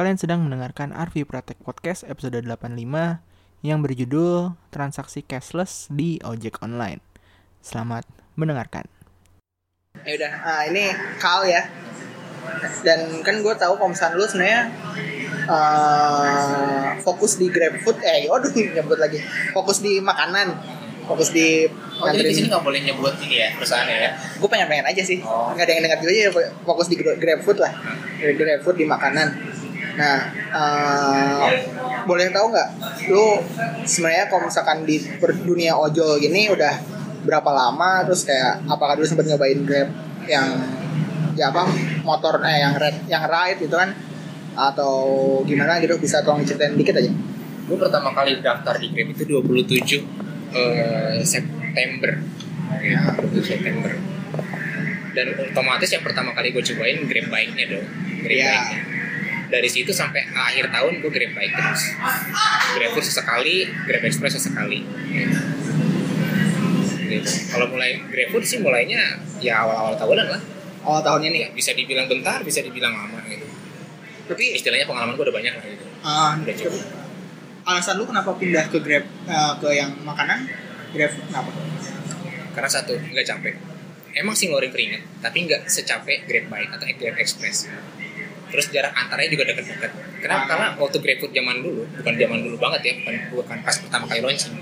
[0.00, 3.20] Kalian sedang mendengarkan Arvi Pratek Podcast episode 85
[3.60, 7.04] yang berjudul Transaksi Cashless di Ojek Online.
[7.60, 8.88] Selamat mendengarkan.
[10.00, 10.88] Ya udah, nah, ini
[11.20, 11.68] Kal ya.
[12.80, 14.60] Dan kan gue tahu kalau misalnya lu sebenarnya
[15.44, 19.20] eh, fokus di GrabFood, eh waduh nyebut lagi,
[19.52, 20.56] fokus di makanan,
[21.04, 21.68] fokus di
[22.00, 24.10] Oh jadi di sini nggak boleh nyebut ini ya perusahaannya ya?
[24.16, 25.52] gue pengen pengen aja sih Oh.
[25.52, 26.28] nggak ada yang dengar juga ya
[26.64, 27.76] fokus di Gra- GrabFood lah
[28.16, 29.28] di GrabFood di makanan
[30.00, 31.44] nah eh,
[32.08, 32.68] boleh tahu nggak
[33.12, 33.36] lu
[33.84, 34.96] sebenarnya kalau misalkan di
[35.44, 36.74] dunia ojol gini udah
[37.20, 39.92] berapa lama terus kayak apakah dulu sempat nyobain Grab
[40.24, 40.48] yang
[41.36, 41.68] ya apa
[42.00, 43.92] motor eh yang red yang ride gitu kan
[44.56, 44.96] atau
[45.44, 47.12] gimana gitu bisa tolong diceritain dikit aja
[47.70, 50.02] Gue pertama kali daftar di Grab itu 27
[50.50, 52.18] eh, September.
[52.82, 53.94] Ya, 27 September.
[55.14, 57.86] Dan otomatis yang pertama kali gue cobain Grab bike-nya dong.
[58.26, 58.50] Grab Iya.
[58.50, 58.99] bike-nya.
[59.50, 61.82] Dari situ sampai akhir tahun gue Grab bike terus.
[62.72, 64.86] Grab Food sesekali, Grab Express sesekali.
[65.10, 65.38] Gitu.
[67.50, 70.42] Kalau mulai Grab Food sih mulainya ya awal-awal tahunan lah.
[70.80, 73.44] awal tahun ini Ya, bisa dibilang bentar, bisa dibilang lama gitu.
[74.24, 75.84] tapi Istilahnya pengalaman gue udah banyak lah gitu.
[75.84, 76.82] eh, Udah cukup.
[77.60, 80.46] alasan lu kenapa pindah ke Grab eh, ke yang makanan
[80.90, 81.50] Grab kenapa
[82.50, 83.54] Karena satu, nggak capek.
[84.10, 87.70] Emang sih ngeluarin keringet, tapi nggak secapek Grab Bike atau Grab Express.
[88.50, 89.90] Terus jarak antaranya juga dekat-dekat.
[90.20, 90.44] Kenapa?
[90.50, 94.20] Karena waktu GrabFood zaman dulu, bukan zaman dulu banget ya, bukan, bukan pas pertama kali
[94.20, 94.54] launching.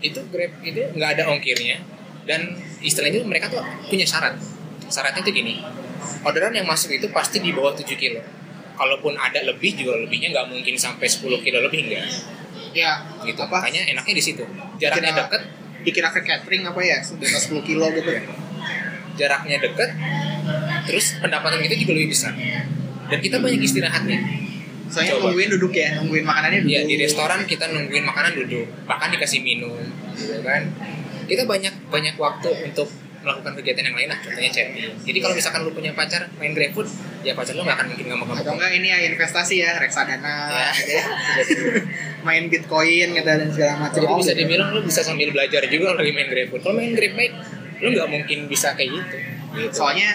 [0.00, 1.76] Itu Grab itu nggak ada ongkirnya,
[2.24, 4.36] dan istilahnya itu mereka tuh punya syarat.
[4.88, 5.60] Syaratnya tuh gini,
[6.24, 8.20] orderan yang masuk itu pasti di bawah 7 kilo.
[8.76, 12.04] Kalaupun ada lebih juga lebihnya nggak mungkin sampai 10 kilo lebih enggak.
[12.76, 13.40] ya Gitu.
[13.40, 14.44] apa Makanya enaknya di situ.
[14.76, 15.42] Jaraknya deket,
[15.80, 18.12] dikira ke catering apa ya atas 10 kilo gitu
[19.16, 19.90] jaraknya deket,
[20.86, 22.32] terus pendapatan kita juga lebih besar.
[23.06, 24.18] Dan kita banyak istirahatnya.
[24.86, 25.28] soalnya Coba.
[25.28, 29.42] nungguin duduk ya nungguin makanannya duduk Ya di restoran kita nungguin makanan duduk, bahkan dikasih
[29.42, 29.74] minum,
[30.14, 30.62] gitu kan.
[31.26, 32.86] Kita banyak banyak waktu untuk
[33.18, 34.86] melakukan kegiatan yang lain lah, contohnya chatting.
[35.02, 36.86] Jadi kalau misalkan lu punya pacar main GrabFood,
[37.20, 38.46] ya pacar lu nggak akan mungkin ngamuk-ngamuk.
[38.46, 40.70] atau enggak ini ya investasi ya reksadana Ya.
[40.72, 41.04] gitu ya.
[42.26, 44.40] main bitcoin gitu dan segala macam Jadi bisa gitu.
[44.40, 46.62] dibilang lu bisa sambil belajar juga lagi main GrabFood.
[46.62, 47.34] Kalau main Grab bike,
[47.76, 49.16] lu nggak mungkin bisa kayak gitu.
[49.56, 49.72] Gitu.
[49.74, 50.10] soalnya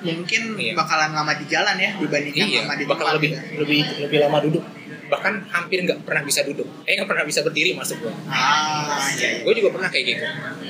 [0.00, 0.72] mungkin Iya.
[0.72, 3.42] bakalan lama di jalan ya dibandingkan iya, lama di bakal tempat lebih gitu.
[3.58, 4.64] lebih lebih lama duduk.
[5.06, 6.66] Bahkan hampir nggak pernah bisa duduk.
[6.82, 8.12] Eh nggak pernah bisa berdiri masuk gua.
[8.26, 9.42] ah iya, iya.
[9.42, 10.24] gue juga pernah kayak gitu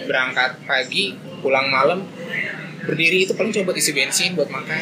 [0.04, 1.04] berangkat pagi
[1.40, 2.04] pulang malam
[2.78, 4.78] berdiri itu paling coba isi bensin buat makan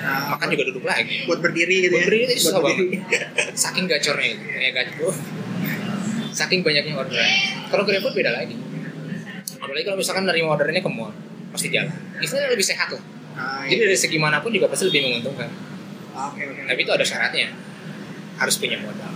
[0.00, 2.78] Nah, makan juga duduk lagi buat berdiri gitu buat ya berdiri itu susah Buat banget
[2.80, 2.98] berdiri.
[3.64, 5.14] saking gacornya itu ya gacor
[6.30, 7.30] saking banyaknya orderan
[7.68, 8.56] kalau GrabFood beda lagi
[9.54, 11.12] apalagi kalau misalkan nerima orderannya ke mall
[11.54, 13.02] pasti jalan istilahnya lebih sehat lah.
[13.34, 13.86] Ah, jadi iya.
[13.90, 15.46] dari segi mana pun juga pasti lebih menguntungkan.
[16.14, 17.54] Oke oke tapi itu ada syaratnya.
[18.34, 19.10] Harus punya modal.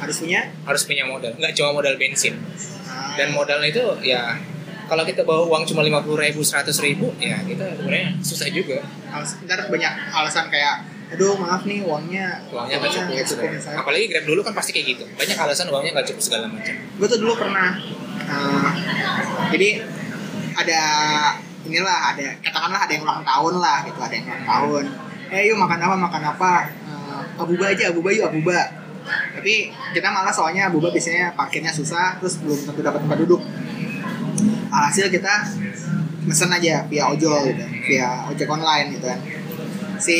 [0.00, 0.40] Harus punya?
[0.68, 1.32] Harus punya modal.
[1.36, 2.36] Nggak cuma modal bensin.
[2.84, 4.36] Ah, dan modalnya itu ya
[4.88, 8.84] kalau kita bawa uang cuma lima puluh ribu seratus ribu ya kita sebenarnya susah juga.
[9.08, 13.48] Alas- ntar banyak alasan kayak aduh maaf nih uangnya uangnya nggak cukup, nggak cukup.
[13.52, 13.78] Misalnya.
[13.84, 15.04] apalagi grab dulu kan pasti kayak gitu.
[15.12, 16.72] Banyak alasan uangnya nggak cukup segala macam.
[16.72, 17.76] Gue tuh dulu pernah
[18.32, 18.70] uh,
[19.52, 19.68] jadi
[20.56, 20.80] ada
[21.62, 24.84] inilah ada katakanlah ada yang ulang tahun lah gitu ada yang ulang tahun.
[25.32, 26.52] Eh yuk makan apa makan apa?
[26.84, 28.58] Uh, abuba aja abuba yuk abuba.
[29.34, 33.40] Tapi kita malah soalnya abuba biasanya parkirnya susah terus belum tentu dapat tempat duduk.
[34.72, 35.34] Alhasil kita
[36.22, 39.20] mesen aja via ojol gitu via ojek online gitu kan.
[39.98, 40.18] Si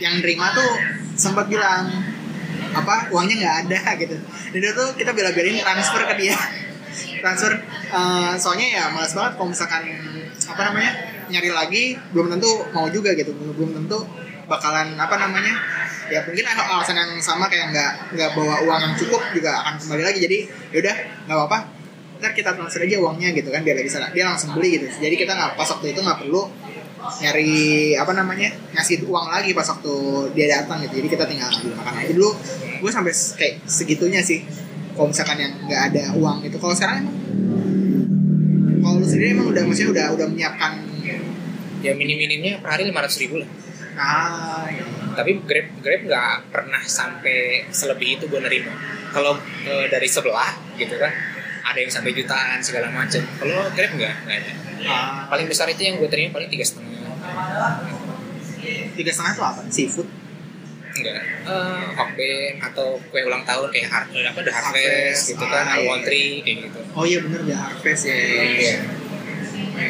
[0.00, 0.70] yang nerima tuh
[1.14, 1.88] sempat bilang
[2.74, 4.16] apa uangnya nggak ada gitu.
[4.52, 6.38] Dan itu tuh kita bela-belain transfer ke dia.
[7.24, 7.52] Transfer
[7.88, 9.82] eh, soalnya ya malas banget kalau misalkan
[10.34, 10.92] apa namanya
[11.30, 13.32] nyari lagi belum tentu mau juga gitu.
[13.32, 14.04] Belum tentu
[14.44, 15.56] bakalan apa namanya
[16.12, 20.02] ya mungkin alasan yang sama kayak nggak nggak bawa uang yang cukup juga akan kembali
[20.04, 20.18] lagi.
[20.20, 20.38] Jadi
[20.74, 20.96] yaudah
[21.28, 21.58] nggak apa-apa.
[22.20, 24.86] Ntar kita transfer aja uangnya gitu kan biar lagi sana dia langsung beli gitu.
[24.88, 26.44] Jadi kita nggak pas waktu itu nggak perlu
[27.04, 29.94] nyari apa namanya ngasih uang lagi pas waktu
[30.36, 31.00] dia datang gitu.
[31.00, 32.30] Jadi kita tinggal beli makan aja dulu.
[32.84, 34.44] Gue sampai kayak segitunya sih.
[34.94, 36.56] Kalau misalkan yang nggak ada uang gitu.
[36.60, 37.08] Kalau sekarang
[38.84, 40.72] kalau lu sendiri emang udah maksudnya udah udah menyiapkan
[41.84, 43.48] ya minim minimnya per hari lima ratus ribu lah.
[43.94, 44.82] Ah iya.
[45.14, 48.72] tapi grab grab nggak pernah sampai selebih itu gue nerima.
[49.12, 49.36] Kalau
[49.68, 51.12] eh, dari sebelah gitu kan
[51.64, 53.20] ada yang sampai jutaan segala macam.
[53.20, 54.52] Kalau grab nggak nggak ada.
[54.84, 56.92] Ah, paling besar itu yang gue terima paling tiga setengah.
[58.96, 59.62] Tiga setengah itu apa?
[59.68, 60.08] Seafood
[61.04, 61.20] enggak?
[61.44, 65.76] Eh hokben atau kue ulang tahun kayak har apa the harvest, Harvest, gitu kan ah,
[65.76, 65.84] iya.
[65.84, 66.80] almond tree kayak gitu.
[66.96, 68.16] Oh iya bener ya harvest ya.
[68.16, 68.76] Iya.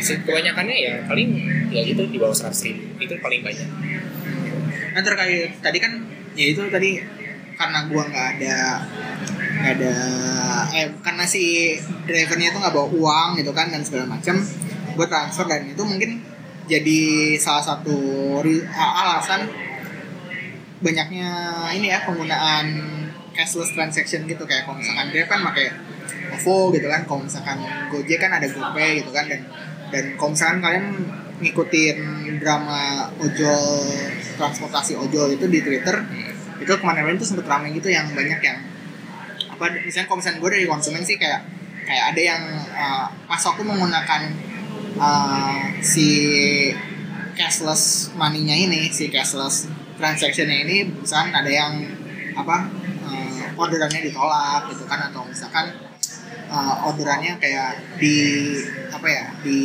[0.03, 1.29] Si- kebanyakannya ya paling
[1.71, 2.83] ya gitu di bawah seratus ribu.
[2.99, 3.69] Itu paling banyak.
[4.95, 5.93] Nah terkait tadi kan
[6.35, 6.99] ya itu tadi
[7.55, 8.83] karena gua nggak ada
[9.55, 9.95] nggak ada
[10.75, 14.35] eh karena si drivernya itu nggak bawa uang gitu kan dan segala macam
[14.95, 16.23] gue transfer dan itu mungkin
[16.65, 17.03] jadi
[17.37, 17.97] salah satu
[18.75, 19.47] alasan
[20.85, 21.31] banyaknya
[21.73, 22.67] ini ya penggunaan
[23.33, 24.45] cashless transaction gitu.
[24.45, 25.67] Kayak kalau misalkan Grab kan pakai
[26.39, 27.59] OVO gitu kan kalau misalkan
[27.89, 29.41] Gojek kan ada GoPay gitu kan dan
[29.89, 30.87] dan kalau misalkan kalian
[31.43, 31.99] ngikutin
[32.39, 33.91] drama ojol
[34.39, 35.97] transportasi ojol itu di Twitter
[36.63, 38.59] itu kemarin-kemarin tuh sempet rame gitu yang banyak yang
[39.51, 41.43] apa misalnya kalau misalnya gue dari konsumen sih kayak
[41.85, 42.43] kayak ada yang
[42.75, 44.23] uh, pas aku menggunakan
[44.99, 46.09] uh, si
[47.35, 51.73] cashless money-nya ini si cashless transaction-nya ini misalkan ada yang
[52.35, 52.67] apa
[53.07, 55.71] uh, orderannya ditolak gitu kan atau misalkan
[56.51, 58.17] uh, orderannya kayak di
[58.91, 59.59] apa ya di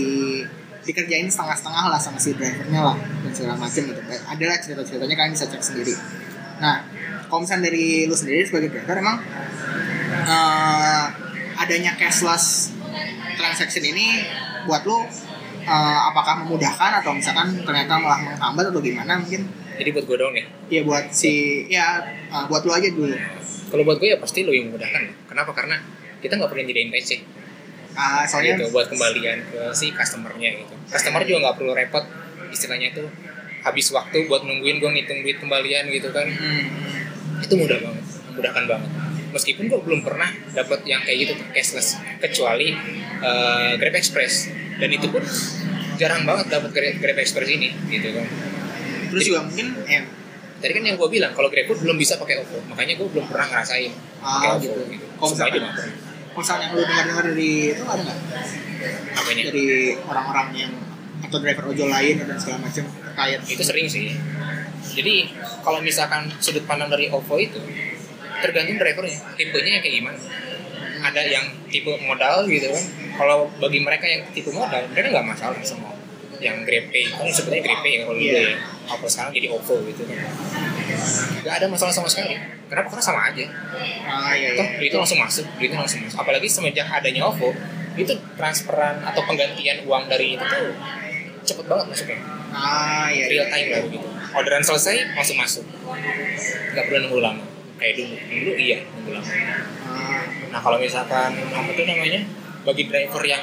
[0.86, 4.02] dikerjain setengah-setengah lah sama si drivernya lah dan segala macam gitu.
[4.10, 5.94] Ada lah cerita-ceritanya kalian bisa cek sendiri.
[6.64, 6.82] Nah
[7.30, 9.22] kalau dari lu sendiri sebagai driver emang
[10.26, 11.06] uh,
[11.62, 12.74] adanya cashless
[13.38, 14.26] transaction ini
[14.66, 19.22] buat lu uh, apakah memudahkan atau misalkan ternyata malah menghambat atau gimana?
[19.22, 19.46] Mungkin
[19.80, 23.16] Jadi buat gue dong ya buat si ya uh, buat lu aja dulu
[23.70, 25.30] Kalau buat gue ya pasti lebih memudahkan.
[25.30, 25.54] Kenapa?
[25.54, 25.78] Karena
[26.20, 27.22] kita nggak perlu nyediain receh
[28.00, 30.74] Ah, soalnya gitu buat kembalian ke si customernya gitu.
[30.88, 32.06] Customer juga nggak perlu repot
[32.48, 33.04] istilahnya itu
[33.60, 36.24] habis waktu buat nungguin gue ngitung duit kembalian gitu kan.
[36.24, 38.90] hmm, Itu mudah banget, memudahkan banget.
[39.36, 42.72] Meskipun gue belum pernah dapat yang kayak gitu cashless kecuali
[43.20, 44.48] eh, Grab Express
[44.80, 45.22] dan itu pun
[46.00, 48.28] jarang banget dapat Grab Express ini gitu kan.
[49.10, 50.02] Terus juga mungkin ya
[50.60, 53.48] Tadi kan yang gue bilang kalau GrabFood belum bisa pakai OVO, makanya gue belum pernah
[53.48, 55.06] ngerasain pakai ah, OVO gitu gitu.
[55.16, 58.18] kalau kalau misalnya yang lu dengar-dengar dari itu ada nggak
[59.16, 59.44] Apanya?
[59.52, 59.68] dari
[60.04, 60.72] orang-orang yang
[61.20, 64.16] atau driver ojol lain dan segala macam terkait Itu sering sih.
[64.96, 65.16] Jadi
[65.64, 67.60] kalau misalkan sudut pandang dari OVO itu
[68.40, 70.20] tergantung drivernya, tipenya yang kayak gimana.
[71.00, 72.84] Ada yang tipe modal gitu kan.
[73.20, 75.99] Kalau bagi mereka yang tipe modal, mereka nggak masalah semua.
[76.40, 78.42] Yang GrabPay, kan sebetulnya GrabPay ya kalau dulu Iya.
[78.46, 78.58] ya.
[78.88, 80.18] Apa sekarang jadi OVO gitu kan.
[81.42, 82.36] Gak ada masalah sama sekali.
[82.66, 82.88] Kenapa?
[82.90, 83.46] Karena sama aja.
[84.02, 86.18] ah iya Toh iya duitnya langsung masuk, duitnya langsung masuk.
[86.18, 87.54] Apalagi semenjak adanya OVO,
[87.94, 90.74] itu transferan atau penggantian uang dari itu tuh
[91.42, 92.20] cepet banget masuknya.
[92.50, 94.08] ah iya iya Real time lah gitu.
[94.32, 95.64] Orderan selesai, langsung masuk.
[96.72, 97.44] Gak perlu nunggu lama.
[97.76, 99.30] Kayak dulu, dulu iya nunggu lama.
[99.86, 102.22] Ah, Nah kalau misalkan apa tuh namanya,
[102.62, 103.42] bagi driver yang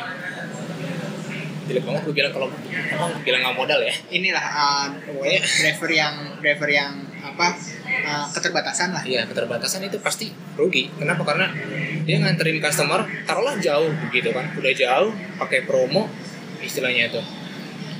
[1.66, 6.14] jelek banget gue bilang kalau emang bilang nggak modal ya inilah ah, Pokoknya- driver yang
[6.38, 7.46] driver yang apa
[8.06, 10.88] ah, keterbatasan lah Iya keterbatasan itu pasti rugi.
[10.94, 11.26] Kenapa?
[11.26, 11.50] Karena
[12.06, 16.06] dia nganterin customer, taruhlah jauh gitu kan, udah jauh, pakai promo,
[16.62, 17.18] istilahnya itu,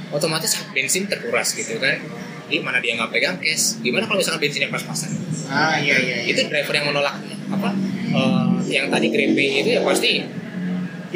[0.08, 1.98] otomatis bensin terkuras gitu kan.
[2.46, 5.10] Di mana dia nggak pegang cash, gimana kalau misalkan bensinnya pas-pasan?
[5.46, 6.30] ah iya iya, iya.
[6.30, 7.18] Itu driver yang menolak
[7.50, 7.70] apa?
[8.06, 10.22] eh, yang tadi GrabPay itu ya pasti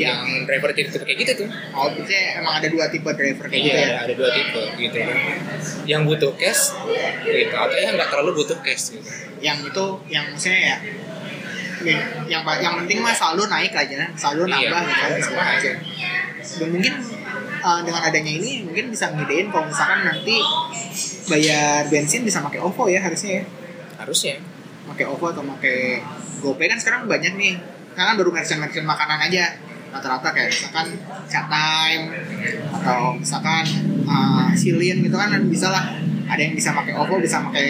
[0.00, 1.48] yang driver tipe kayak gitu tuh.
[1.70, 4.96] oh berarti emang ada dua tipe driver kayak gitu Iya, ya ada dua tipe gitu
[4.96, 5.16] kan.
[5.84, 6.62] Yang butuh cash,
[7.22, 9.04] gitu, atau yang nggak terlalu butuh cash gitu.
[9.40, 10.76] yang itu yang maksudnya ya
[11.80, 11.98] ya,
[12.28, 15.72] yang yang penting mah selalu naik aja selalu Iya, nambah gitu kan, nambah aja.
[16.50, 16.94] dan mungkin
[17.60, 20.36] uh, dengan adanya ini mungkin bisa ngedein kalau misalkan nanti
[21.26, 23.44] bayar bensin bisa pakai OVO ya harusnya ya
[23.96, 24.36] Harusnya.
[24.88, 26.00] pakai OVO atau pakai
[26.40, 27.54] GoPay kan sekarang banyak nih
[27.92, 29.44] karena baru merchant-merchant makanan aja
[29.90, 30.86] rata-rata kayak misalkan
[31.26, 32.04] chat time
[32.72, 33.64] atau misalkan
[34.04, 35.84] uh, silin gitu kan bisa lah
[36.26, 37.66] ada yang bisa pakai OVO bisa pakai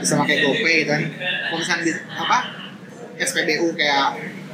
[0.00, 1.02] bisa pakai GoPay gitu kan
[1.44, 2.38] kalau misalkan di, apa
[3.18, 4.08] SPBU kayak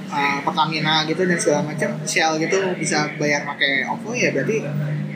[0.09, 4.57] uh, Pertamina gitu dan segala macam Shell gitu bisa bayar pakai OVO ya berarti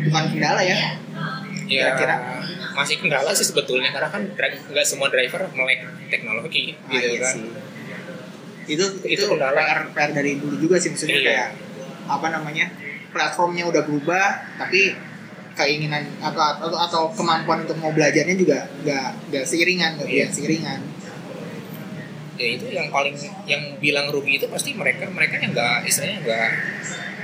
[0.04, 0.78] bukan kendala ya
[1.68, 2.16] Ya, Kira-kira?
[2.72, 7.32] masih kendala sih sebetulnya karena kan nggak semua driver melek teknologi Ah, gitu iya kan.
[7.34, 7.44] sih.
[8.68, 9.52] itu itu, Itu kendala.
[9.52, 11.26] PR, PR dari dulu juga sih maksudnya Iya.
[11.28, 11.48] kayak
[12.08, 12.72] apa namanya
[13.12, 14.96] platformnya udah berubah tapi
[15.58, 20.80] keinginan atau atau, atau kemampuan untuk mau belajarnya juga nggak nggak seiringan nggak biar seiringan
[22.38, 23.18] Ya itu yang paling
[23.50, 26.50] yang bilang rugi itu pasti mereka mereka yang nggak istilahnya nggak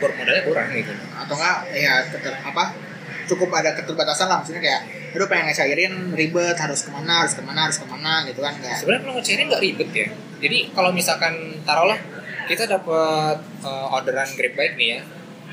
[0.02, 0.90] bermodalnya kurang gitu.
[0.90, 2.74] atau enggak ya keter, apa
[3.30, 4.82] cukup ada keterbatasan lah maksudnya kayak
[5.14, 8.58] aduh pengen ngecairin ribet harus ke mana harus ke mana harus ke mana gitu kan
[8.58, 10.08] Sebenarnya kalau ngecairin nggak ribet ya.
[10.42, 11.96] Jadi kalau misalkan taruhlah
[12.44, 15.00] kita dapat eh, orderan Grab bike nih ya,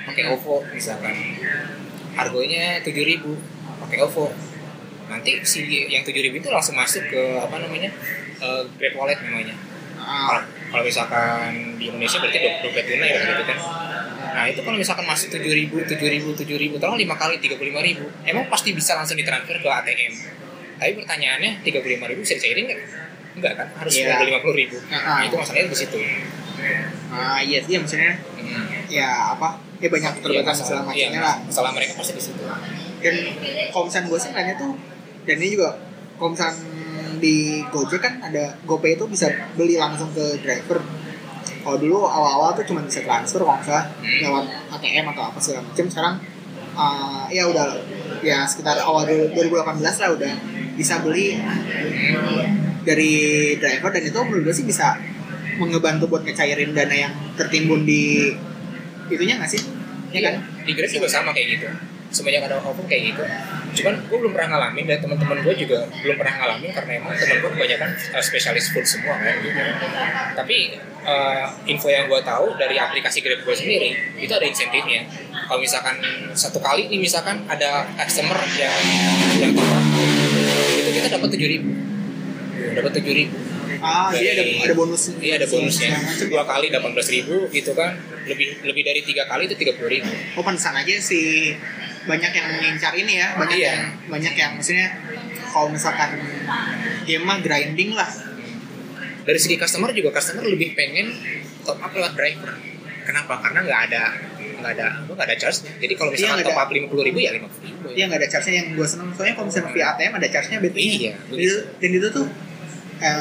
[0.04, 1.16] pakai OVO misalkan,
[2.14, 3.34] harganya tujuh ribu,
[3.80, 4.32] pakai OVO.
[5.08, 7.92] Nanti si yang tujuh ribu itu langsung masuk ke apa namanya
[8.38, 9.56] eh, Grab Wallet namanya.
[9.98, 13.58] Ah, Kalau- kalau misalkan di Indonesia berarti do- dompet tunai kan gitu kan.
[14.32, 17.60] Nah itu kalau misalkan masuk tujuh ribu, tujuh ribu, tujuh ribu, taruh lima kali tiga
[17.60, 20.14] puluh lima ribu, emang pasti bisa langsung ditransfer ke ATM.
[20.80, 22.82] Tapi pertanyaannya tiga puluh lima ribu bisa dicairin nggak?
[23.32, 24.28] enggak kan harus Iya.
[24.28, 25.00] lima puluh ribu Ah, ah.
[25.16, 25.96] nah itu masalahnya di situ
[27.10, 28.68] ah iya sih maksudnya Hmm.
[28.88, 31.38] ya apa ya banyak keterbatasan Iya, segala masalah- macamnya iya, lah.
[31.42, 32.44] masalah mereka pasti di situ.
[33.00, 33.16] Dan
[33.70, 34.72] kalau misalnya gue sih ngeliatnya tuh
[35.22, 35.70] dan ini juga
[36.16, 36.56] kalau misalnya
[37.18, 40.84] di Gojek kan ada GoPay itu bisa beli langsung ke driver.
[41.62, 44.20] Kalau dulu awal-awal tuh cuma bisa transfer kalau misalnya Hmm.
[44.22, 45.86] lewat ATM atau apa segala macam.
[45.88, 46.16] Sekarang
[46.74, 47.66] uh, ya udah
[48.20, 49.40] ya sekitar awal 2018
[49.98, 50.34] lah udah
[50.74, 51.40] bisa beli
[52.82, 53.14] dari
[53.56, 53.90] driver.
[53.90, 54.98] Dan itu menurut gue sih bisa
[55.62, 58.34] mengebantu buat ngecairin dana yang tertimbun di
[59.14, 59.62] itunya nggak sih?
[60.12, 60.36] Ya kan?
[60.66, 61.68] di Grab juga sama kayak gitu.
[62.12, 63.24] Semenjak ada OVO kayak gitu.
[63.82, 67.38] Cuman gue belum pernah ngalamin dan teman-teman gue juga belum pernah ngalamin karena emang teman
[67.40, 69.62] gue kebanyakan uh, spesialis food semua kan gitu.
[70.36, 70.58] Tapi
[71.08, 75.08] uh, info yang gue tahu dari aplikasi Grab gue sendiri itu ada insentifnya.
[75.48, 75.96] Kalau misalkan
[76.36, 78.76] satu kali nih misalkan ada customer yang
[79.40, 79.84] yang up,
[80.76, 81.72] itu kita dapat tujuh ribu.
[82.76, 83.51] Dapat tujuh ribu
[83.82, 85.12] Ah, jadi ada ada bonus.
[85.18, 85.90] Iya ada bonusnya.
[85.90, 86.28] segala macam.
[86.30, 87.92] Dua kali delapan belas ribu gitu kan.
[88.24, 90.10] Lebih lebih dari tiga kali itu tiga puluh ribu.
[90.38, 91.58] Oh pantesan aja sih
[92.02, 93.68] banyak yang mengincar ini ya, banyak Iya.
[93.70, 94.90] yang banyak yang maksudnya
[95.50, 96.18] kalau misalkan
[97.06, 98.10] game mah grinding lah.
[99.22, 101.14] Dari segi customer juga customer lebih pengen
[101.62, 102.58] top up lewat driver.
[103.02, 103.38] Kenapa?
[103.38, 104.04] Karena nggak ada
[104.62, 105.66] nggak ada apa, nggak ada charge.
[105.78, 107.86] Jadi kalau Iya, nggak top up lima puluh ribu ya lima puluh ribu.
[107.94, 110.78] Dia nggak ada charge-nya yang gue seneng soalnya kalau misalnya via ATM ada charge-nya beda.
[110.78, 112.26] Iya, Dan itu, dan itu tuh
[113.02, 113.14] eh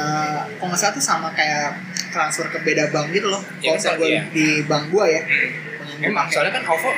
[0.54, 1.72] kalau nggak salah tuh sama kayak
[2.08, 3.40] transfer ke beda bank gitu loh.
[3.40, 4.22] Iya, Kalau misalnya gue iya.
[4.30, 5.22] di bank gue ya.
[5.22, 6.06] Hmm.
[6.06, 6.92] Emang soalnya kan OVO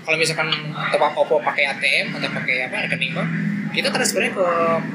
[0.00, 0.48] kalau misalkan
[0.88, 3.28] top up OVO pakai ATM atau pakai apa rekening bank,
[3.70, 4.46] kita transfernya ke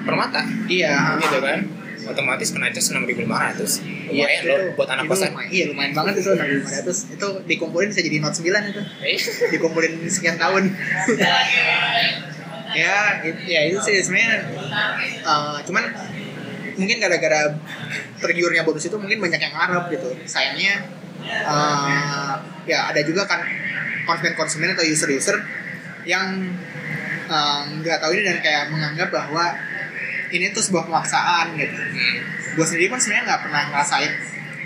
[0.02, 1.20] Permata Iya.
[1.20, 1.60] gitu kan.
[2.04, 3.80] Otomatis kena charge enam ribu lima ratus.
[3.80, 5.32] Iya, Lumayan loh buat anak kosan.
[5.32, 9.16] lumayan- Iya lumayan banget itu 6500 Itu dikumpulin bisa jadi note 9 itu Eh,
[9.56, 10.68] Dikumpulin sekian tahun
[12.74, 14.36] Ya it- ya itu sih sebenarnya
[15.22, 15.84] eh, Cuman
[16.78, 17.54] mungkin gara-gara
[18.20, 20.10] tergiurnya bonus itu mungkin banyak yang ngarep gitu.
[20.26, 20.74] Sayangnya
[21.26, 22.34] eh,
[22.68, 23.44] ya ada juga kan
[24.04, 25.38] konsumen-konsumen atau user-user
[26.04, 26.54] yang
[27.30, 29.54] eh, nggak tahu ini dan kayak menganggap bahwa
[30.34, 31.78] ini tuh sebuah pemaksaan gitu.
[31.78, 32.18] Hmm.
[32.54, 34.14] gue sendiri pun sebenarnya nggak pernah ngerasain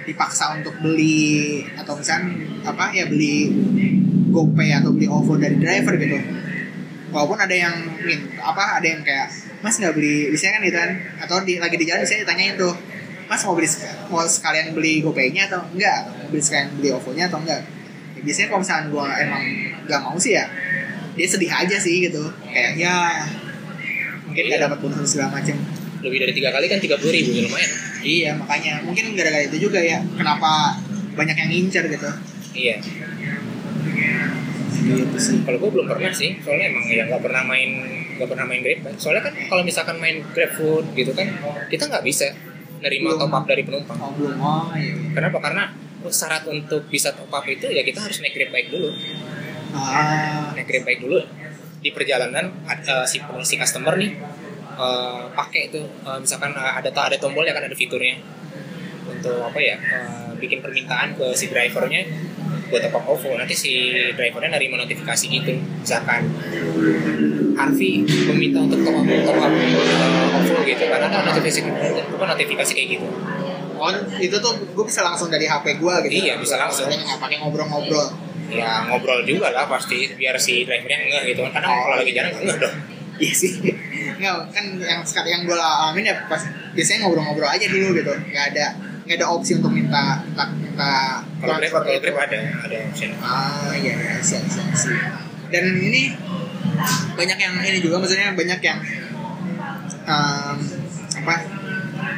[0.04, 2.36] dipaksa untuk beli atau misalnya
[2.68, 3.52] apa ya beli
[4.32, 6.20] GoPay atau beli OVO dari driver gitu.
[7.12, 7.76] Walaupun ada yang
[8.44, 9.32] apa ada yang kayak
[9.64, 10.92] mas nggak beli biasanya kan gitu kan
[11.26, 12.74] atau di, lagi di jalan biasanya ditanyain tuh
[13.28, 13.70] mas mau beli
[14.08, 17.62] mau sekalian beli GoPay-nya atau enggak atau mau beli sekalian beli OVO-nya atau enggak
[18.18, 19.44] Ya, biasanya kalau misalnya gue emang
[19.86, 20.50] nggak mau sih ya
[21.14, 22.94] dia sedih aja sih gitu kayak ya
[24.26, 25.54] mungkin nggak dapat bonus segala macam
[26.02, 27.72] lebih dari tiga kali kan tiga puluh ribu ya lumayan.
[28.02, 30.78] Iya makanya mungkin gara-gara itu juga ya kenapa
[31.18, 32.10] banyak yang ngincer gitu.
[32.54, 32.78] Iya.
[34.78, 35.42] Gitu sih.
[35.42, 37.82] Kalau gue belum pernah sih, soalnya emang ya nggak pernah main
[38.18, 38.82] nggak pernah main Grab.
[38.98, 41.30] Soalnya kan kalau misalkan main Grab Food gitu kan,
[41.70, 42.34] kita nggak bisa
[42.82, 43.98] nerima top up dari penumpang.
[43.98, 44.94] Oh belum oh iya.
[45.14, 45.38] Kenapa?
[45.42, 45.70] Karena
[46.08, 48.90] syarat untuk bisa top up itu ya kita harus naik Grab bike dulu.
[49.78, 51.20] Ah Naik Grab bike dulu
[51.78, 54.12] di perjalanan ada, si si customer nih
[54.78, 58.18] eh, pakai itu eh, misalkan eh, ada ada tombol ya kan ada fiturnya
[59.06, 62.02] untuk apa ya eh, bikin permintaan ke si drivernya
[62.68, 63.72] buat top up OVO nanti si
[64.16, 66.28] drivernya nerima notifikasi gitu misalkan
[67.58, 71.60] Harvey meminta untuk top up top up eh, OVO gitu karena ada notifikasi
[72.14, 73.08] apa notifikasi kayak gitu
[73.78, 76.26] oh itu tuh gue bisa langsung dari HP gue gitu.
[76.26, 76.90] Iya, bisa langsung.
[76.90, 78.26] Nggak pakai ngobrol-ngobrol.
[78.48, 82.32] ya ngobrol juga lah pasti biar si drivernya enggak gitu kan kadang kalau lagi jalan
[82.32, 82.76] enggak dong
[83.20, 83.52] Iya sih.
[84.24, 86.40] Nggak kan yang sekarang yang gue alamin ya pas
[86.72, 88.14] biasanya ngobrol-ngobrol aja dulu gitu.
[88.32, 88.66] Nggak ada
[89.08, 91.96] nggak ada opsi untuk minta minta, minta kalau Grab kalau.
[92.04, 95.24] Grab ada ada option Ah iya iya siap siap siap.
[95.48, 96.12] Dan ini
[97.16, 98.80] banyak yang ini juga maksudnya banyak yang
[100.04, 100.58] em,
[101.24, 101.36] apa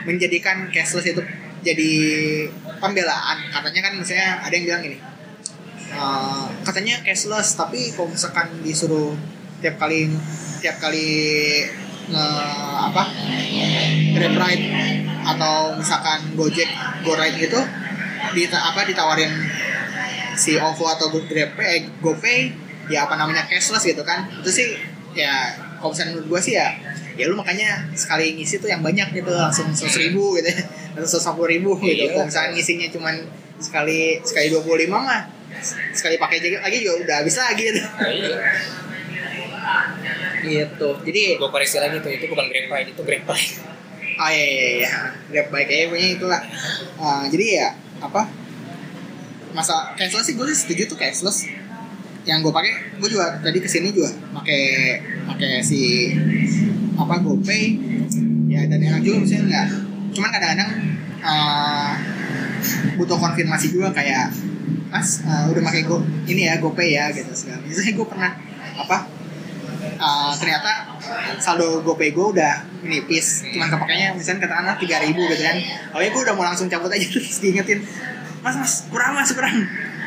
[0.10, 1.22] menjadikan cashless itu
[1.62, 1.92] jadi
[2.82, 4.98] pembelaan katanya kan misalnya ada yang bilang gini
[5.94, 9.14] eh, katanya cashless tapi kalau misalkan disuruh
[9.60, 10.12] tiap kali
[10.64, 11.08] tiap kali
[12.10, 12.28] nge
[12.90, 13.04] apa
[14.18, 14.66] grab ride
[15.22, 16.70] atau misalkan gojek
[17.06, 17.60] go ride gitu
[18.34, 19.32] di apa ditawarin
[20.40, 22.38] si OVO atau GrabPay, eh, GoPay,
[22.88, 24.24] ya apa namanya cashless gitu kan.
[24.40, 24.80] Itu sih
[25.12, 26.68] ya kalau misalnya menurut gue sih ya
[27.20, 30.64] ya lu makanya sekali ngisi tuh yang banyak gitu langsung seratus ribu gitu ya
[30.96, 32.16] atau seratus ribu gitu Iya.
[32.16, 33.16] kalau misalnya ngisinya cuman
[33.60, 35.22] sekali sekali dua puluh lima mah
[35.92, 38.40] sekali pakai jaket lagi juga udah habis lagi gitu nah, iya
[40.44, 40.90] gitu.
[41.06, 43.80] Jadi gue koreksi lagi tuh itu bukan Grab Ride itu Grab Bike
[44.20, 44.92] oh iya iya iya.
[45.32, 46.42] Grab bike kayaknya punya itulah.
[47.00, 47.68] Ah, jadi ya
[48.04, 48.28] apa?
[49.56, 51.48] Masa cashless sih gue sih setuju tuh cashless.
[52.28, 54.64] Yang gue pakai gue juga tadi ke sini juga pakai
[55.26, 56.14] pakai si
[57.00, 57.64] apa GoPay.
[58.52, 59.68] Ya dan enak juga misalnya nggak
[60.10, 60.70] cuman kadang-kadang
[61.22, 61.94] uh,
[62.98, 64.34] butuh konfirmasi juga kayak
[64.90, 68.32] mas uh, udah pakai go ini ya GoPay ya gitu segala misalnya gue pernah
[68.74, 69.06] apa
[70.00, 70.88] uh, ternyata
[71.38, 73.46] saldo GoPay gue udah menipis.
[73.52, 75.58] Cuman kepakainya misalnya katakanlah tiga ribu gitu kan.
[75.94, 77.06] Oh ya gue udah mau langsung cabut aja.
[77.14, 77.84] Terus diingetin
[78.40, 79.56] mas mas kurang mas kurang.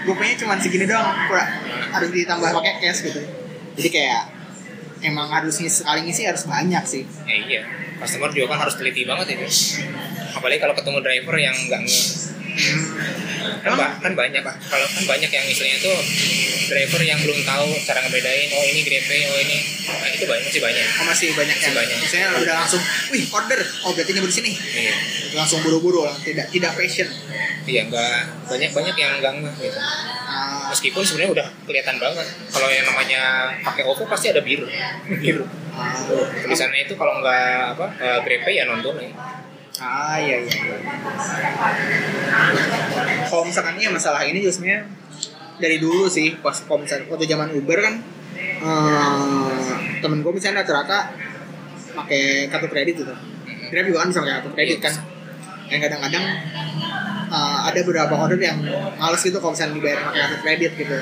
[0.03, 1.15] GoPay-nya cuma segini doang.
[1.31, 1.49] Kurang
[1.93, 3.21] harus ditambah pakai cash gitu.
[3.79, 4.23] Jadi kayak
[5.05, 7.05] emang harus ngisi, sekali ngisi harus banyak sih.
[7.29, 7.63] Ya iya.
[8.03, 9.47] Customer juga kan harus teliti banget itu.
[10.35, 11.83] Apalagi kalau ketemu driver yang nggak
[13.63, 15.97] kan, ba- kan banyak kalau kan banyak yang misalnya tuh
[16.63, 19.59] driver yang belum tahu cara ngebedain oh ini GrabPay oh ini.
[19.83, 20.87] Nah, itu banyak masih banyak.
[20.95, 21.97] Oh, masih banyak Masih yang banyak.
[22.01, 22.83] misalnya udah langsung
[23.13, 23.61] wih order.
[23.83, 24.51] Oh berarti nyebut di sini.
[24.55, 24.95] Iya.
[25.35, 27.09] Langsung buru-buru tidak tidak passion.
[27.63, 28.19] Iya nggak.
[28.49, 29.79] Banyak banyak yang nggak nge gitu.
[30.33, 32.27] Ah, meskipun sebenarnya udah kelihatan banget.
[32.49, 33.21] Kalau yang namanya
[33.61, 34.65] pakai OVO pasti ada biru.
[35.23, 35.45] Biru.
[35.73, 35.93] Ah,
[36.41, 39.09] tulisannya itu kalau nggak apa uh, GrabPay ya non tunai
[39.81, 40.77] ah iya iya iya.
[43.31, 44.83] kalau misalkan iya masalah ini juga sebenarnya
[45.57, 47.95] dari dulu sih pas misalnya waktu zaman Uber kan
[48.39, 51.15] eh, temen gue misalnya rata-rata
[51.93, 53.15] pakai kartu kredit gitu.
[53.71, 54.95] Grab juga kan bisa kartu kredit kan.
[55.69, 56.25] Dan kadang-kadang
[57.31, 58.59] eh, ada beberapa order yang
[58.99, 60.97] males gitu kalau misalnya dibayar pakai kartu kredit gitu.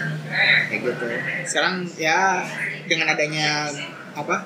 [0.68, 1.06] Kayak gitu.
[1.46, 2.44] Sekarang ya
[2.86, 3.70] dengan adanya
[4.12, 4.42] apa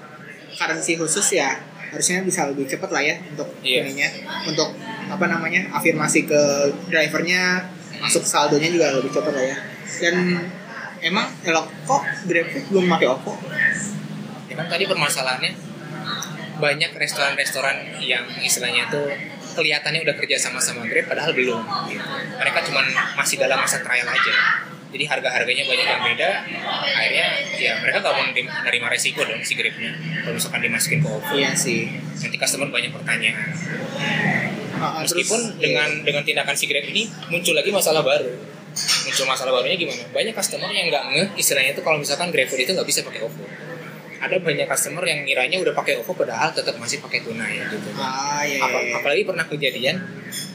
[0.54, 1.57] currency khusus ya
[1.95, 3.87] harusnya bisa lebih cepat lah ya untuk Iya.
[3.87, 4.09] ininya
[4.51, 4.75] untuk
[5.07, 6.43] apa namanya afirmasi ke
[6.91, 7.71] drivernya
[8.03, 9.57] masuk saldonya juga lebih cepat lah ya
[10.03, 10.15] dan
[11.01, 13.33] emang elok kok Grab belum pakai OVO
[14.51, 15.53] ya kan tadi permasalahannya
[16.55, 19.11] banyak restoran-restoran yang istilahnya tuh
[19.55, 22.07] kelihatannya udah kerja sama sama Grab padahal belum gitu.
[22.39, 24.35] mereka cuman masih dalam masa trial aja
[24.95, 26.31] jadi harga-harganya banyak yang beda
[26.95, 27.27] akhirnya
[27.59, 29.91] ya mereka gak mau nerima, nerima resiko dong si Grabnya
[30.23, 31.91] kalau misalkan dimasukin ke OVO iya sih.
[32.15, 33.51] Nanti customer banyak pertanyaan
[34.75, 38.26] Ah, ah, meskipun terus, dengan dengan tindakan si Grab ini muncul lagi masalah baru.
[39.07, 40.02] Muncul masalah barunya gimana?
[40.11, 43.47] Banyak customer yang nggak ngeh istilahnya itu kalau misalkan GrabFood itu nggak bisa pakai OVO
[44.25, 47.93] ada banyak customer yang ngiranya udah pakai OVO padahal tetap masih pakai tunai gitu.
[48.00, 48.97] Ah iya, iya, iya.
[48.97, 50.00] apalagi pernah kejadian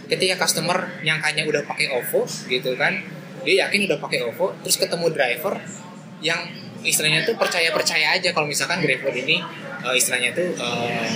[0.09, 2.97] ketika customer nyangkanya udah pakai OVO gitu kan
[3.41, 5.55] dia yakin udah pakai OVO terus ketemu driver
[6.19, 6.39] yang
[6.79, 9.43] istilahnya tuh percaya percaya aja kalau misalkan GrabFood ini
[9.79, 11.09] eh, istilahnya tuh eh,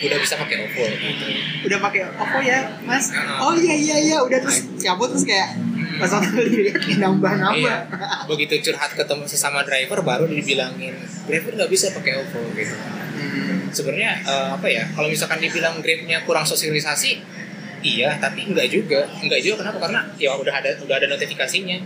[0.00, 1.24] udah bisa pakai OVO gitu
[1.66, 3.44] udah pakai OVO ya mas Ah.
[3.44, 5.56] oh iya iya iya udah terus cabut terus kayak
[5.96, 7.76] pas waktu dilihat nambah nambah Iya.
[8.24, 10.96] Begitu curhat ketemu sesama driver baru dibilangin
[11.28, 12.72] driver nggak bisa pakai OVO gitu.
[12.72, 13.68] Hmm.
[13.68, 14.88] Sebenarnya eh, apa ya?
[14.88, 17.20] Kalau misalkan dibilang Grabnya kurang sosialisasi,
[17.82, 19.00] iya, tapi enggak juga.
[19.20, 19.78] Enggak juga kenapa?
[19.80, 21.78] Karena ya udah ada udah ada notifikasinya.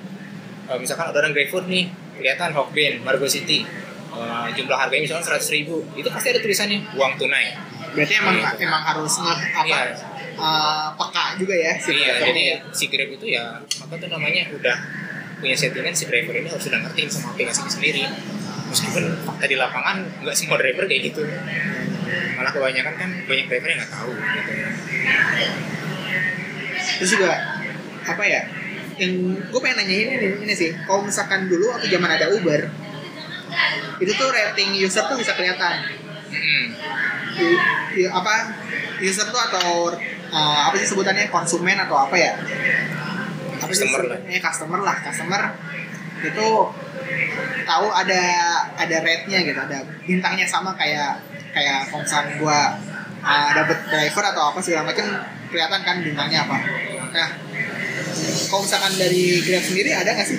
[0.65, 3.63] Eh, misalkan orderan GrabFood nih, kelihatan Hokben, Margo City,
[4.11, 7.53] eh, jumlah harganya misalnya seratus ribu, itu pasti ada tulisannya uang tunai.
[7.95, 8.67] berarti emang Gitu.
[8.67, 9.83] emang harus nge apa Iya.
[10.35, 14.77] eh, peka juga ya si Iya, jadi si Grab itu ya apa tuh namanya udah
[15.39, 18.03] punya settingan si driver ini harus sudah ngertiin sama aplikasinya sendiri.
[18.67, 21.23] Meskipun fakta di lapangan nggak semua driver kayak gitu.
[22.35, 24.53] Malah kebanyakan kan banyak driver yang nggak tahu gitu.
[26.99, 27.33] Terus juga
[28.05, 28.43] apa ya
[28.95, 29.11] yang
[29.51, 32.61] gue pengen nanya ini nih, ini sih kalau misalkan dulu waktu zaman ada Uber
[33.99, 35.75] itu tuh rating user tuh bisa kelihatan
[36.31, 36.65] Mm-mm.
[37.35, 37.61] I-
[38.03, 38.35] i- apa
[39.03, 39.91] user tuh atau
[40.31, 42.33] uh, apa sih sebutannya konsumen atau apa ya
[43.59, 44.19] apa sih Customer lah.
[44.23, 44.41] sebutannya?
[44.43, 45.43] customer lah customer
[46.25, 46.49] itu
[47.65, 48.23] tahu ada
[48.77, 51.19] ada rate-nya gitu ada bintangnya sama kayak
[51.51, 52.75] kayak misalkan gua
[53.23, 55.07] uh, dapet driver atau apa segala macam
[55.49, 56.57] kelihatan kan bintangnya apa
[57.15, 57.29] nah
[58.49, 60.39] kalau misalkan dari Grab sendiri ada nggak sih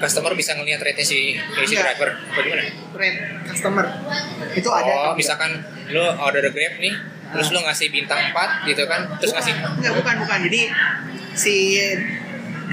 [0.00, 1.84] Customer bisa ngelihat rate si, si Iya.
[1.84, 2.64] driver apa gimana?
[2.96, 3.84] rate customer
[4.56, 5.60] itu ada Oh, misalkan
[5.92, 6.94] lo order Grab nih,
[7.28, 10.38] terus lo ngasih bintang 4 gitu kan, terus ngasih Enggak, bukan, bukan.
[10.48, 10.60] Jadi
[11.36, 11.56] si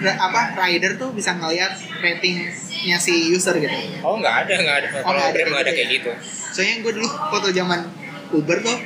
[0.08, 3.76] apa rider tuh bisa ngelihat ratingnya si user gitu.
[4.08, 6.12] Oh nggak ada nggak ada Oh, kalau nggak ada Grab nggak ada kayak kayak gitu.
[6.56, 7.80] Soalnya gue dulu waktu zaman
[8.32, 8.78] Uber tuh,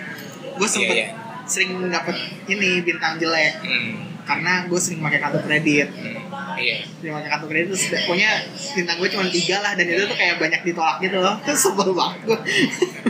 [0.58, 1.10] gue sempet Iya, iya.
[1.52, 2.16] Sering dapet
[2.48, 3.92] ini bintang jelek Hmm,
[4.24, 5.92] karena gue sering pakai kartu kredit.
[5.92, 6.18] hmm,
[6.56, 6.80] iya.
[6.98, 8.32] Sering pakai kartu kredit terus pokoknya
[8.72, 11.36] bintang gue cuma tiga lah dan itu tuh kayak banyak ditolak gitu loh.
[11.44, 12.40] Terus sebel banget gue.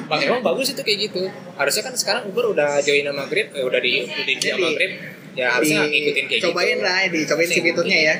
[0.09, 1.23] Bang emang bagus itu kayak gitu.
[1.53, 4.91] Harusnya kan sekarang Uber udah join sama Grab, eh, udah di udah di sama Grab,
[5.31, 6.83] ya harusnya ngikutin kayak cobain gitu.
[6.83, 8.15] lah, dicobain si fiturnya ya.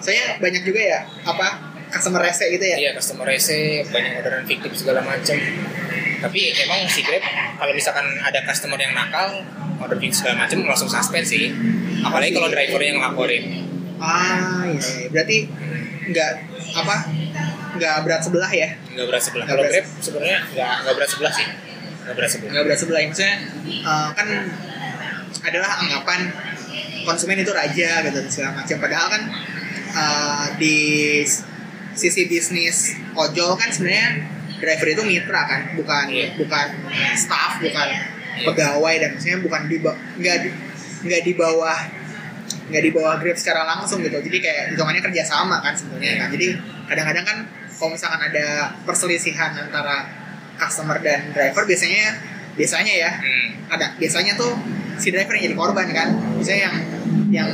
[0.00, 1.46] Soalnya banyak juga ya apa
[1.86, 2.76] customer rese gitu ya.
[2.78, 5.38] Iya, customer rese, banyak orderan fiktif segala macam.
[6.22, 7.22] Tapi emang si Grab
[7.60, 9.44] kalau misalkan ada customer yang nakal,
[9.80, 11.52] order segala macam langsung suspend sih.
[12.02, 13.44] Apalagi kalau drivernya yang ngelaporin.
[13.96, 15.08] Ah, iya, iya.
[15.08, 15.48] berarti
[16.12, 16.30] nggak
[16.76, 16.96] apa
[17.80, 18.68] nggak berat sebelah ya?
[18.92, 19.44] Nggak berat sebelah.
[19.48, 19.62] Kalau.
[19.64, 21.46] Grab sebenarnya nggak nggak berat sebelah sih.
[22.04, 22.50] Nggak berat sebelah.
[22.52, 23.06] Nggak berat sebelah ya.
[23.08, 23.36] Maksudnya
[23.84, 24.28] eh, kan
[25.46, 26.20] adalah anggapan
[27.06, 29.22] konsumen itu raja gitu dan segala macam padahal kan
[29.94, 30.78] uh, di
[31.94, 34.26] sisi bisnis ojol kan sebenarnya
[34.56, 36.28] driver itu mitra kan bukan Iya.
[36.34, 36.66] bukan
[37.14, 38.02] staff bukan Iya.
[38.44, 40.48] pegawai dan maksudnya bukan di nggak di
[41.06, 41.78] nggak di bawah
[42.66, 46.48] nggak di bawah Grab secara langsung gitu jadi kayak hitungannya kerjasama kan sebenarnya kan jadi
[46.84, 47.38] kadang-kadang kan
[47.72, 48.46] kalau misalkan ada
[48.82, 50.08] perselisihan antara
[50.56, 52.16] customer dan driver biasanya
[52.56, 53.48] biasanya ya Hmm.
[53.70, 54.56] ada biasanya tuh
[54.96, 56.76] si driver yang jadi korban kan biasanya yang
[57.30, 57.50] yang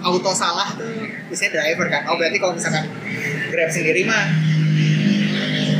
[0.00, 0.88] auto salah tuh
[1.28, 2.86] biasanya driver kan oh berarti kalau misalkan
[3.50, 4.24] grab sendiri mah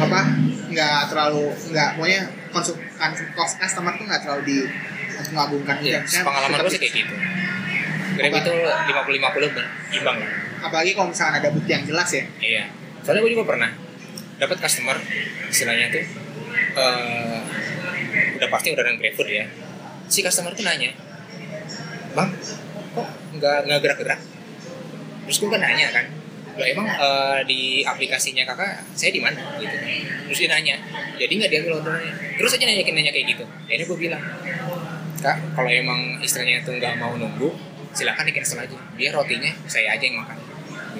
[0.00, 0.20] apa
[0.70, 4.56] nggak terlalu nggak pokoknya konsum kan cost customer tuh nggak terlalu di
[5.12, 7.14] untuk mengagungkan Iya, Misalnya pengalaman gue sih kayak gitu.
[8.10, 10.30] Grab itu 50-50 imbang lah.
[10.60, 12.64] apalagi kalau misalkan ada bukti yang jelas ya Iya.
[13.00, 13.70] Soalnya gue juga pernah
[14.36, 14.96] dapat customer
[15.46, 16.04] istilahnya tuh
[16.70, 17.38] eh
[18.36, 19.44] udah pasti udah GrabFood ya.
[20.06, 20.90] Si customer tuh nanya,
[22.12, 22.28] bang,
[22.90, 24.20] kok nggak nggak gerak-gerak?
[25.22, 26.06] Terus gue kan nanya kan,
[26.60, 29.76] Loh, emang eh, di aplikasinya kakak saya di mana gitu.
[30.28, 30.76] Terus dia nanya,
[31.16, 32.12] jadi nggak diambil ordernya.
[32.36, 33.44] Terus aja nanya nanya kayak gitu.
[33.64, 34.22] Ya ini gue bilang,
[35.24, 37.48] kak kalau emang istilahnya itu nggak mau nunggu,
[37.96, 38.76] silakan di cancel aja.
[38.94, 40.36] Biar rotinya saya aja yang makan.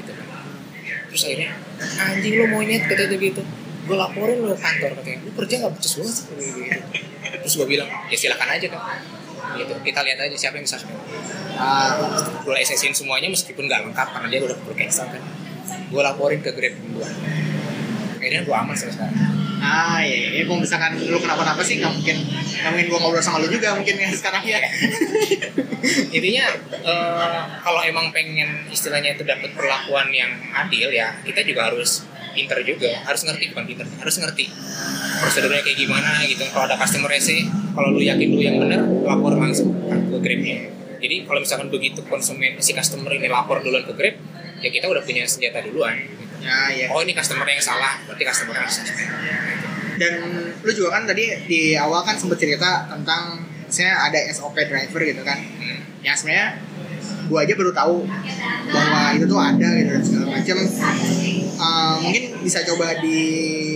[0.01, 0.31] Gitu kan
[1.11, 1.51] terus akhirnya
[2.07, 3.43] anjing lo monyet kata dia gitu
[3.91, 6.83] gue laporin lo ke kantor katanya lu kerja nggak becus banget sih gitu.
[7.43, 8.83] terus gue bilang ya silakan aja kan
[9.59, 10.79] gitu kita lihat aja siapa yang bisa
[11.59, 12.15] ah,
[12.47, 15.23] gue lisensin semuanya meskipun nggak lengkap karena dia udah perlu cancel kan
[15.71, 17.13] gue laporin ke Grab duluan.
[18.21, 19.41] Akhirnya gue aman sampai sekarang.
[19.61, 23.45] Ah ya, ya kalau misalkan lu kenapa-napa sih nggak mungkin nggak mungkin gua ngobrol sama
[23.45, 24.57] lu juga mungkin ya sekarang ya.
[26.17, 26.45] Intinya
[26.81, 32.57] eh, kalau emang pengen istilahnya itu dapat perlakuan yang adil ya kita juga harus pinter
[32.65, 33.05] juga.
[33.05, 34.49] Harus ngerti bukan pinter harus ngerti
[35.21, 36.45] prosedurnya kayak gimana gitu.
[36.49, 37.45] Kalau ada customer rese
[37.77, 40.73] kalau lu yakin lu yang bener lapor langsung ke grabnya.
[41.05, 44.17] Jadi kalau misalkan begitu konsumen si customer ini lapor duluan ke grab
[44.61, 45.97] ya kita udah punya senjata duluan.
[46.41, 46.87] Ya ya.
[46.93, 48.01] Oh ini customer yang salah.
[48.09, 48.97] Berarti customer yang salah.
[50.01, 50.13] Dan
[50.65, 55.23] lu juga kan tadi di awal kan sempat cerita tentang misalnya ada SOP driver gitu
[55.25, 55.39] kan.
[55.41, 55.79] Hmm.
[56.01, 56.57] yang sebenarnya
[57.29, 58.09] gua aja baru tahu
[58.73, 60.57] bahwa itu tuh ada gitu dan segala macam
[61.61, 63.21] Eh, mungkin bisa coba di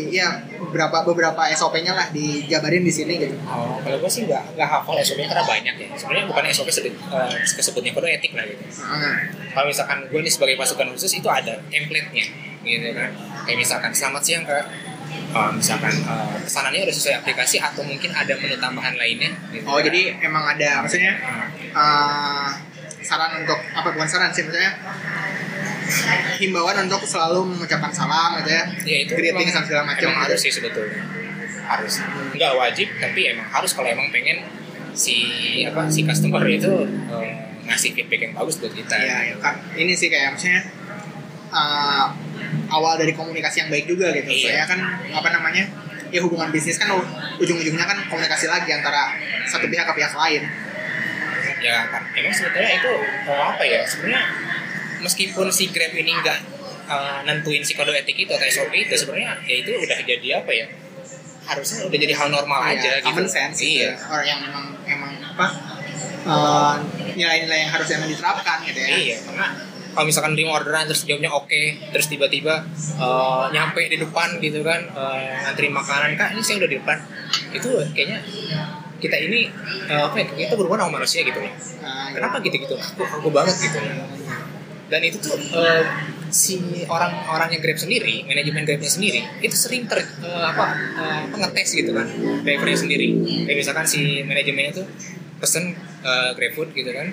[0.09, 0.41] ya
[0.75, 4.99] beberapa beberapa SOP-nya lah dijabarin di sini gitu Oh, kalau gue sih nggak nggak hafal
[4.99, 5.89] SOP-nya karena banyak ya.
[5.95, 8.59] Sebenarnya bukan SOP sebut, eh, kesebutnya kode etik lah gitu.
[8.83, 9.23] Ah,
[9.55, 12.27] Kalau misalkan gue nih sebagai pasukan khusus itu ada template-nya,
[12.67, 13.11] gitu kan.
[13.47, 14.67] Kayak misalkan selamat siang kak.
[15.15, 19.31] Eh, misalkan eh, pesanannya udah sesuai aplikasi atau mungkin ada menu tambahan lainnya.
[19.55, 19.63] Gitu.
[19.63, 21.15] oh jadi emang ada maksudnya
[21.71, 22.49] eh,
[23.05, 24.75] saran untuk apa bukan saran sih maksudnya
[26.41, 30.53] himbauan untuk selalu mengucapkan salam gitu ya ya itu greeting sama segala macam harus sih
[30.53, 31.05] sebetulnya
[31.65, 32.01] harus
[32.37, 34.45] nggak wajib tapi emang harus kalau emang pengen
[34.95, 35.17] si
[35.67, 36.71] apa si customer itu
[37.11, 39.57] eh, ngasih feedback yang bagus buat kita Iya, ya, kan.
[39.75, 40.63] Ini sih kayak maksudnya
[41.49, 42.07] uh,
[42.69, 44.29] awal dari komunikasi yang baik juga gitu.
[44.29, 44.41] Iya.
[44.45, 44.81] Soalnya kan
[45.17, 45.65] apa namanya?
[46.15, 46.95] Ya hubungan bisnis kan
[47.43, 49.19] ujung-ujungnya kan komunikasi lagi antara
[49.51, 50.45] satu pihak ke pihak lain.
[51.65, 52.93] ya kan emang sebetulnya itu
[53.25, 54.21] oh, apa ya sebenarnya
[55.05, 56.39] meskipun si Grab ini nggak
[56.89, 60.51] uh, nentuin si kode etik itu atau SOP itu sebenarnya ya itu udah jadi apa
[60.51, 60.67] ya?
[61.45, 63.07] Harusnya udah jadi hal normal Iya, aja gitu.
[63.13, 63.85] common sense gitu.
[63.85, 63.93] iya.
[64.09, 65.47] Orang yang memang emang apa
[66.25, 66.75] uh,
[67.13, 68.89] nilai-nilai yang harus emang diterapkan gitu ya.
[68.97, 69.47] iya karena
[69.95, 71.63] kalau misalkan dia orderan terus jawabnya oke
[71.95, 72.67] terus tiba-tiba
[72.99, 76.99] uh, nyampe di depan gitu kan uh, ngantri makanan kak ini saya udah di depan.
[77.55, 78.19] Itu kayaknya
[78.99, 79.53] kita ini
[79.93, 81.53] uh, apa ya kita berhubungan sama manusia gitu loh.
[81.85, 82.19] Nah, ya.
[82.19, 83.79] kenapa gitu gitu aku aku banget gitu
[84.89, 85.85] dan itu tuh eh,
[86.35, 90.67] si orang-orang yang Grab sendiri manajemen Grabnya sendiri itu sering ter eh, apa
[90.99, 92.07] eh, apa, ngetes gitu kan
[92.43, 93.07] drivernya sendiri.
[93.47, 94.87] Kayak misalkan si manajemennya tuh
[95.39, 97.09] pesen eh, GrabFood gitu kan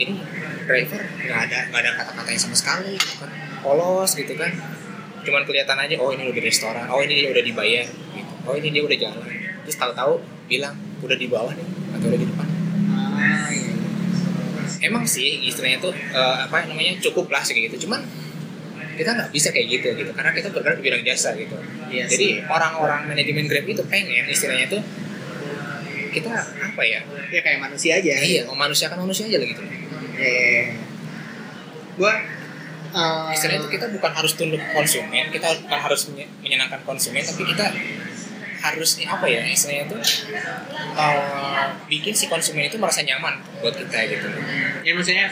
[0.00, 0.16] ini
[0.64, 3.30] driver nggak ada nggak ada kata-katanya sama sekali gitu kan.
[3.60, 4.50] Polos gitu kan.
[5.20, 8.32] Cuman kelihatan aja oh ini udah di restoran oh ini dia udah dibayar gitu.
[8.48, 9.28] Oh ini dia udah jalan.
[9.68, 10.12] Terus tahu-tahu
[10.48, 12.46] bilang udah di bawah nih atau udah di depan.
[12.96, 13.59] Ah.
[14.80, 17.86] Emang sih istilahnya tuh eh, apa namanya cukup lah sih kayak gitu.
[17.88, 18.00] Cuman
[18.96, 20.10] kita nggak bisa kayak gitu gitu.
[20.12, 21.56] Karena kita bergerak di bidang jasa gitu.
[21.88, 24.82] Iya jadi orang-orang manajemen Grab itu pengen istilahnya tuh
[26.10, 27.00] kita apa ya?
[27.30, 28.12] Ya kayak manusia aja.
[28.18, 29.62] iya memanusiakan manusia aja lah gitu.
[30.20, 30.76] Eh,
[31.96, 32.12] gua
[32.94, 37.42] uh, istilahnya itu kita bukan harus tunduk konsumen kita bukan harus menye- menyenangkan konsumen tapi
[37.46, 37.66] kita
[38.60, 39.96] harus apa ya istilahnya itu
[40.94, 44.28] eh, bikin si konsumen itu merasa nyaman buat kita gitu.
[44.84, 45.26] Ya maksudnya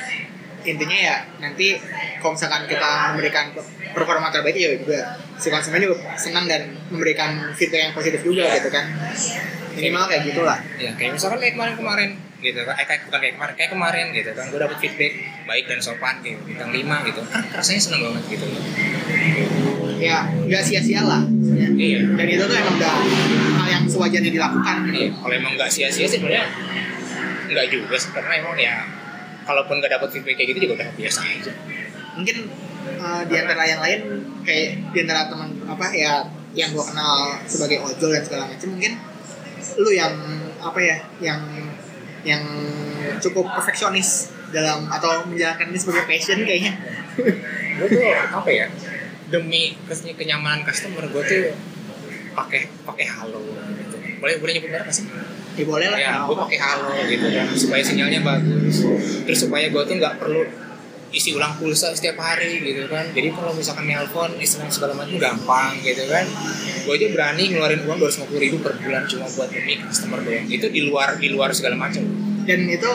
[0.65, 1.79] intinya ya nanti
[2.19, 3.55] kalau misalkan kita memberikan
[3.95, 8.69] performa terbaik ya juga si konsumen juga senang dan memberikan feedback yang positif juga gitu
[8.73, 8.85] kan.
[9.79, 10.59] Minimal kayak gitulah.
[10.81, 12.11] Ya kayak misalkan kayak kemarin-kemarin
[12.43, 12.75] gitu kan.
[12.75, 14.45] Eh, kayak bukan kayak kemarin kayak kemarin gitu kan.
[14.51, 15.13] Gue dapet feedback
[15.47, 17.21] baik dan sopan gitu bintang 5 gitu.
[17.29, 18.47] Kan rasanya seneng banget gitu
[19.99, 21.23] ya nggak sia-sia lah
[21.55, 21.69] ya.
[21.75, 22.95] iya dan itu tuh emang udah
[23.59, 24.95] hal yang sewajarnya dilakukan gitu.
[24.95, 26.47] Iya, kalau emang nggak sia-sia sih sebenarnya
[27.49, 28.87] nggak juga sih karena emang ya
[29.49, 31.53] kalaupun nggak dapet feedback kayak gitu juga udah biasa aja
[32.15, 32.37] mungkin
[32.85, 34.01] eh, di antara yang lain
[34.45, 36.13] kayak di antara teman apa ya
[36.57, 38.93] yang gue kenal sebagai ojol dan segala macam mungkin
[39.79, 40.15] lu yang
[40.59, 41.41] apa ya yang
[42.27, 42.43] yang
[43.23, 46.73] cukup perfeksionis dalam atau menjalankan ini sebagai passion kayaknya
[47.79, 48.67] gue tuh apa ya
[49.29, 49.77] demi
[50.17, 51.41] kenyamanan customer gue tuh
[52.33, 53.43] pakai pakai halo
[53.77, 53.97] gitu.
[54.19, 55.05] Boleh boleh nyebut merek sih?
[55.59, 55.99] Ya boleh lah.
[55.99, 58.87] Ya gue pakai halo gitu kan supaya sinyalnya bagus.
[59.27, 60.43] Terus supaya gue tuh nggak perlu
[61.09, 63.09] isi ulang pulsa setiap hari gitu kan.
[63.13, 66.25] Jadi kalau misalkan nelpon istilah segala macam gampang gitu kan.
[66.85, 70.47] Gue aja berani ngeluarin uang 250 ribu per bulan cuma buat demi customer doang.
[70.47, 72.05] Itu di luar di luar segala macam.
[72.49, 72.91] Dan itu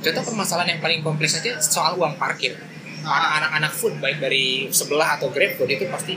[0.00, 2.56] contoh permasalahan yang paling kompleks aja soal uang parkir
[3.04, 6.14] anak-anak food baik dari sebelah atau grab food itu pasti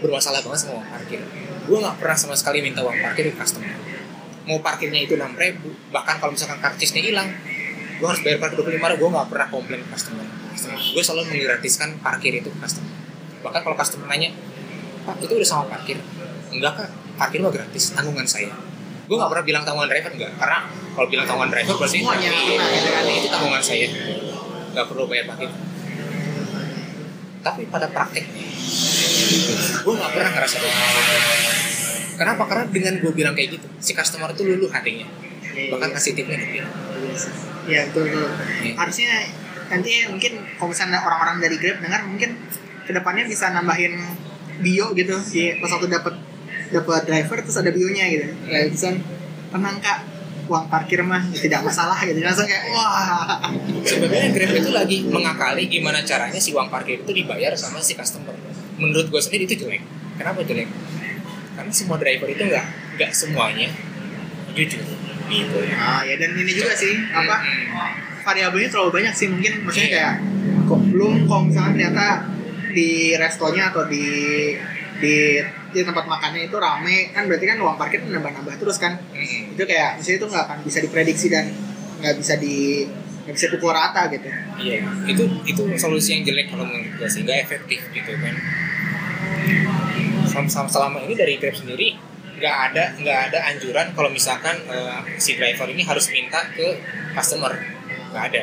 [0.00, 1.20] bermasalah banget sama uang parkir
[1.66, 3.74] gue nggak pernah sama sekali minta uang parkir ke customer
[4.48, 7.28] mau parkirnya itu enam ribu bahkan kalau misalkan karcisnya hilang
[8.00, 10.26] gue harus bayar parkir dua puluh lima gue nggak pernah komplain ke customer
[10.70, 12.90] gue selalu menggratiskan parkir itu ke customer
[13.44, 14.32] bahkan kalau customer nanya
[15.04, 16.00] pak itu udah sama parkir
[16.50, 16.90] enggak kak
[17.20, 18.52] parkir mah gratis tanggungan saya
[19.06, 20.58] gue nggak pernah bilang tanggungan driver enggak karena
[20.96, 23.02] kalau bilang tanggungan driver berarti Semuanya iya, gitu kan.
[23.06, 23.86] itu tanggungan saya
[24.70, 25.50] nggak perlu bayar parkir
[27.40, 28.44] tapi pada prakteknya
[29.80, 30.56] gue nggak pernah ngerasa
[32.20, 32.42] kenapa?
[32.44, 35.08] Karena dengan gue bilang kayak gitu si customer tuh luluh hatinya.
[35.50, 35.96] Iya, bahkan iya.
[35.96, 36.60] kasih tipnya gede
[37.68, 38.28] ya betul betul.
[38.64, 38.72] Iya.
[38.76, 39.10] harusnya
[39.70, 42.30] nanti mungkin kalau misalnya orang-orang dari Grab dengar mungkin
[42.86, 43.94] ke depannya bisa nambahin
[44.60, 45.16] bio gitu.
[45.30, 46.14] Di pas waktu dapat
[46.70, 48.26] dapat driver terus ada bionya gitu.
[48.50, 48.88] Kayak bisa
[49.50, 49.98] tenang kak
[50.50, 52.18] uang parkir mah tidak masalah gitu.
[52.18, 53.38] Langsung kayak wah.
[53.86, 58.34] Sebenarnya Grab itu lagi mengakali gimana caranya si uang parkir itu dibayar sama si customer.
[58.76, 59.80] Menurut gue sendiri itu jelek.
[60.18, 60.66] Kenapa jelek?
[61.54, 62.66] Karena semua driver itu nggak
[62.98, 63.70] nggak semuanya
[64.52, 64.82] jujur.
[65.30, 65.58] Gitu.
[65.62, 67.94] Ya ah ya dan ini juga sih apa Hmm.
[68.26, 69.30] variabelnya terlalu banyak sih.
[69.30, 69.94] Mungkin maksudnya Iya.
[69.96, 70.14] kayak
[70.66, 72.06] kok belum kalau misalnya ternyata
[72.70, 74.04] di restonya atau di
[75.00, 75.38] di
[75.70, 79.54] di tempat makannya itu rame kan berarti kan uang parkir nambah-nambah terus kan Mm-mm.
[79.54, 81.46] itu kayak misalnya itu nggak akan bisa diprediksi dan
[82.00, 82.84] nggak bisa di
[83.24, 84.26] nggak bisa pukul rata gitu
[84.60, 88.36] Iya, itu itu solusi yang jelek kalau menurut gue sih, nggak efektif gitu kan.
[90.28, 91.96] Selama, selama- selama ini dari Grab sendiri
[92.36, 96.76] nggak ada nggak ada anjuran kalau misalkan eh, si driver ini harus minta ke
[97.12, 97.52] customer,
[98.12, 98.42] nggak ada.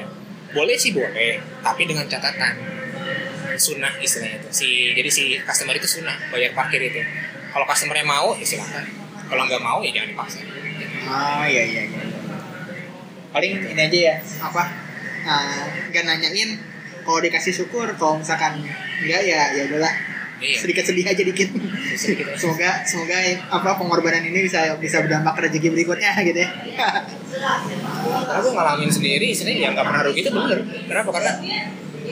[0.54, 2.54] Boleh sih boleh, tapi dengan catatan
[3.58, 4.50] sunnah istilahnya itu.
[4.50, 7.02] Si jadi si customer itu sunnah bayar parkir itu.
[7.52, 8.86] Kalau customernya mau ya silakan.
[9.28, 10.40] Kalau nggak mau ya jangan dipaksa.
[11.08, 12.04] ah iya iya iya
[13.32, 14.60] paling ini aja ya apa
[15.24, 16.60] ah, nggak nanyain
[17.04, 18.60] kalau dikasih syukur kalau misalkan
[19.00, 19.96] enggak ya ya udahlah
[20.38, 20.54] Iya.
[20.54, 21.50] sedikit sedih aja dikit
[21.98, 22.38] Sedikit aja.
[22.38, 23.18] semoga semoga
[23.50, 26.50] apa pengorbanan ini bisa bisa berdampak ke rezeki berikutnya gitu ya
[28.28, 30.60] Karena gue ngalamin sendiri, istilahnya ya nggak pernah rugi itu bener.
[30.86, 31.10] Kenapa?
[31.10, 31.32] Karena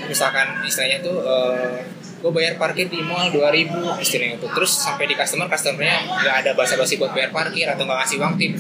[0.08, 1.22] misalkan istilahnya tuh
[2.15, 4.50] gue bayar parkir di mall 2000 istilahnya tuh.
[4.50, 8.34] Terus sampai di customer customernya nggak ada basa-basi buat bayar parkir atau nggak ngasih uang
[8.41, 8.54] tip.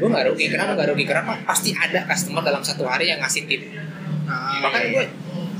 [0.00, 0.46] Gue nggak rugi.
[0.48, 1.04] Kenapa nggak rugi?
[1.04, 3.62] Karena pasti ada customer dalam satu hari yang ngasih tip.
[4.24, 5.04] Ah, bahkan iya, gue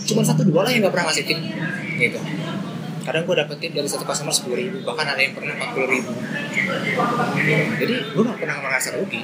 [0.09, 1.38] cuma satu dua lah yang nggak pernah ngasih tip
[2.01, 2.18] gitu.
[3.03, 5.88] Kadang gue dapet tip dari satu customer sepuluh ribu bahkan ada yang pernah empat puluh
[5.90, 6.11] ribu.
[7.83, 9.23] Jadi gue nggak pernah merasa rugi.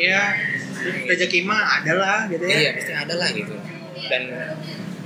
[0.00, 0.34] Ya
[0.82, 2.56] rezeki mah ada lah gitu ya.
[2.56, 3.54] Iya, pasti ada lah gitu.
[4.08, 4.22] Dan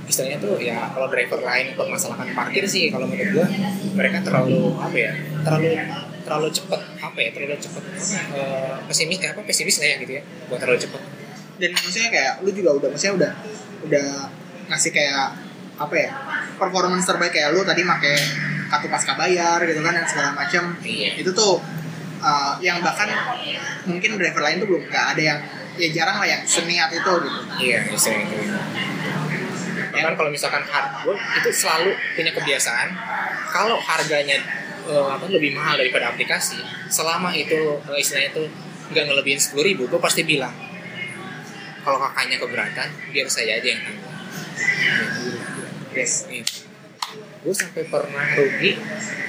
[0.07, 3.47] istilahnya tuh ya kalau driver lain permasalahan parkir sih kalau menurut gua
[3.93, 5.11] mereka terlalu apa ya
[5.43, 5.67] terlalu
[6.23, 7.83] terlalu cepet apa ya terlalu cepet
[8.35, 11.01] eh, pesimis eh, apa pesimis lah ya gitu ya buat terlalu cepet.
[11.57, 13.31] Dan maksudnya kayak lu juga udah maksudnya udah
[13.87, 14.07] udah
[14.67, 15.27] ngasih kayak
[15.77, 16.11] apa ya
[16.59, 18.13] performance terbaik kayak lu tadi make
[18.67, 20.75] kartu pasca bayar gitu kan dan segala macam.
[20.83, 21.19] Iya.
[21.19, 21.63] itu tuh
[22.19, 23.07] uh, yang bahkan
[23.87, 25.39] mungkin driver lain tuh belum nggak ada yang
[25.77, 27.39] ya jarang lah yang seniat itu gitu.
[27.61, 28.57] Iya istilahnya itu
[29.97, 32.87] bahkan kalau misalkan harga itu selalu punya kebiasaan.
[33.49, 34.37] Kalau harganya
[34.85, 38.47] eh, apa lebih mahal daripada aplikasi selama itu eh, istilahnya tuh
[38.93, 40.53] nggak ngelebihin sepuluh ribu gue pasti bilang
[41.83, 44.15] kalau kakaknya keberatan biar saya aja yang tanggung.
[45.91, 46.27] Yes
[47.47, 48.75] gue sampai pernah rugi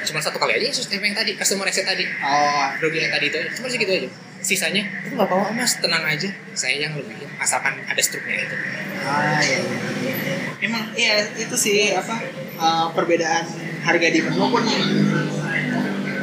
[0.02, 2.02] cuma satu kali aja sistem yang tadi customer reset tadi.
[2.02, 2.66] Oh.
[2.82, 4.08] Rugi yang tadi itu cuma segitu aja
[4.48, 5.76] sisanya itu nggak apa-apa mas.
[5.76, 6.32] Tenang aja.
[6.56, 8.56] Saya yang lebih asalkan ada struknya itu.
[9.04, 10.14] Ah iya, iya.
[10.64, 12.16] emang iya itu sih apa
[12.56, 13.44] uh, perbedaan
[13.84, 14.64] harga di menu pun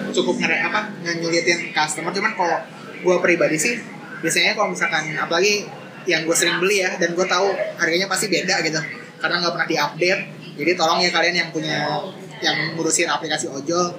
[0.10, 2.10] cukup ngere apa nyulitin customer.
[2.10, 2.58] Cuman kalau
[3.06, 3.78] gua pribadi sih
[4.26, 5.70] biasanya kalau misalkan apalagi
[6.06, 8.82] yang gue sering beli ya dan gue tahu harganya pasti beda gitu.
[9.22, 10.22] Karena nggak pernah diupdate
[10.56, 11.84] jadi tolong ya kalian yang punya
[12.40, 13.92] yang ngurusin aplikasi ojol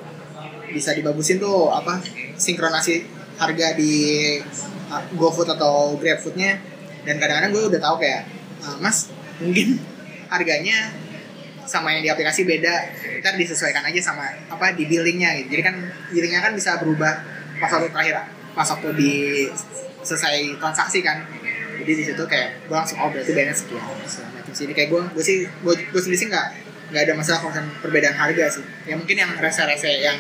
[0.73, 2.01] bisa dibagusin tuh apa
[2.37, 3.95] sinkronasi harga di
[4.91, 6.59] uh, GoFood atau GrabFoodnya.
[7.07, 8.27] Dan kadang-kadang gue udah tahu kayak
[8.65, 9.79] "Uh, Mas mungkin
[10.33, 10.91] harganya
[11.67, 12.75] sama yang di aplikasi beda.
[13.21, 15.37] Ntar disesuaikan aja sama apa di billingnya.
[15.43, 15.59] Gitu.
[15.59, 15.77] Jadi kan
[16.15, 17.13] billingnya kan bisa berubah
[17.59, 18.17] pas waktu terakhir
[18.57, 19.15] pas waktu di
[20.01, 21.27] selesai transaksi kan.
[21.77, 24.65] Jadi di situ kayak gue langsung oh berarti bayarnya sekian macam sih.
[24.65, 26.47] Jadi kayak gue gue sih gue, gue sendiri nggak
[26.87, 28.65] nggak ada masalah misalnya perbedaan harga sih.
[28.87, 30.17] Ya mungkin yang rese-rese yang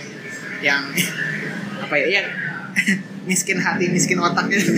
[0.61, 0.83] yang
[1.87, 2.26] apa ya yang
[3.31, 4.47] miskin hati miskin otak.
[4.51, 4.73] Gitu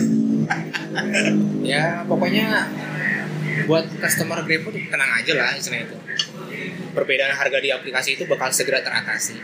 [1.66, 2.66] ya pokoknya
[3.68, 5.96] buat customer GrabFood tenang aja lah istilahnya itu.
[6.96, 9.38] Perbedaan harga di aplikasi itu bakal segera teratasi.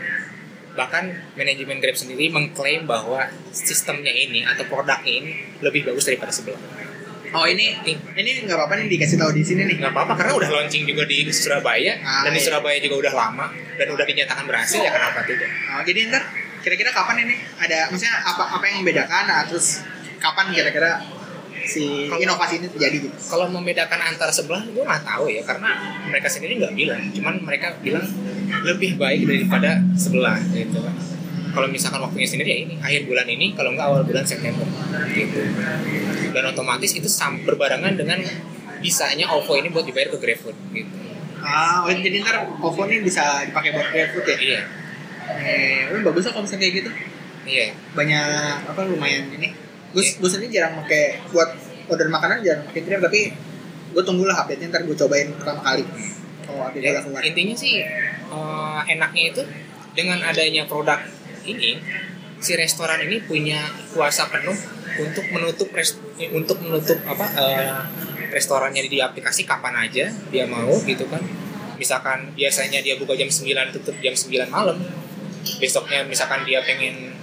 [0.75, 5.31] Bahkan manajemen Grab sendiri mengklaim bahwa sistemnya ini atau produknya ini
[5.63, 6.59] lebih bagus daripada sebelah
[7.35, 7.75] oh ini
[8.15, 9.75] ini nggak apa-apa nih dikasih tahu di sini nih.
[9.83, 12.47] Nggak apa-apa karena udah launching juga di Surabaya Ah, dan di iya.
[12.47, 15.49] Surabaya juga udah lama dan udah dinyatakan berhasil ya kenapa tidak?
[15.75, 16.23] Oh, jadi ntar
[16.65, 17.35] kira-kira kapan ini?
[17.61, 19.23] Ada maksudnya apa apa yang membedakan?
[19.29, 19.85] Nah, terus
[20.17, 20.97] kapan kira-kira
[21.61, 23.17] si Kalau- inovasi ini terjadi gitu?
[23.29, 25.69] Kalau membedakan antar sebelah gue nggak tahu ya karena
[26.09, 27.01] mereka sendiri nggak bilang.
[27.13, 28.01] Cuman mereka bilang
[28.65, 30.95] lebih baik daripada sebelah gitu kan.
[31.53, 34.65] Kalau misalkan waktunya sendiri ya ini akhir bulan ini kalau nggak awal bulan September
[35.13, 35.39] gitu.
[36.33, 38.19] Dan otomatis itu sam berbarengan dengan
[38.81, 40.89] bisanya OVO ini buat dibayar ke GrabFood gitu.
[41.45, 44.37] Ah oh, jadi ntar OVO ini bisa dipakai buat GrabFood ya?
[44.41, 44.61] Iya
[45.27, 46.89] eh oh, bagus kalau misalnya kayak gitu?
[47.45, 47.67] Iya.
[47.93, 48.27] Banyak
[48.67, 49.53] apa lumayan ini.
[49.91, 50.17] Gue Iya.
[50.17, 51.49] gue sendiri jarang pakai buat
[51.85, 53.31] order makanan jarang pakai Grab tapi
[53.91, 55.83] gue tunggulah update nya ntar gue cobain pertama kali.
[56.43, 57.21] Kalau update Ya, keluar.
[57.21, 57.81] intinya sih
[58.27, 59.41] eh, enaknya itu
[59.93, 60.99] dengan adanya produk
[61.43, 61.79] ini
[62.35, 64.53] si restoran ini punya kuasa penuh
[64.95, 65.97] untuk menutup res-
[66.29, 67.73] untuk menutup apa eh,
[68.29, 71.23] restorannya di aplikasi kapan aja dia mau gitu kan.
[71.75, 74.75] Misalkan biasanya dia buka jam 9 tutup jam 9 malam
[75.61, 77.13] besoknya misalkan dia pengen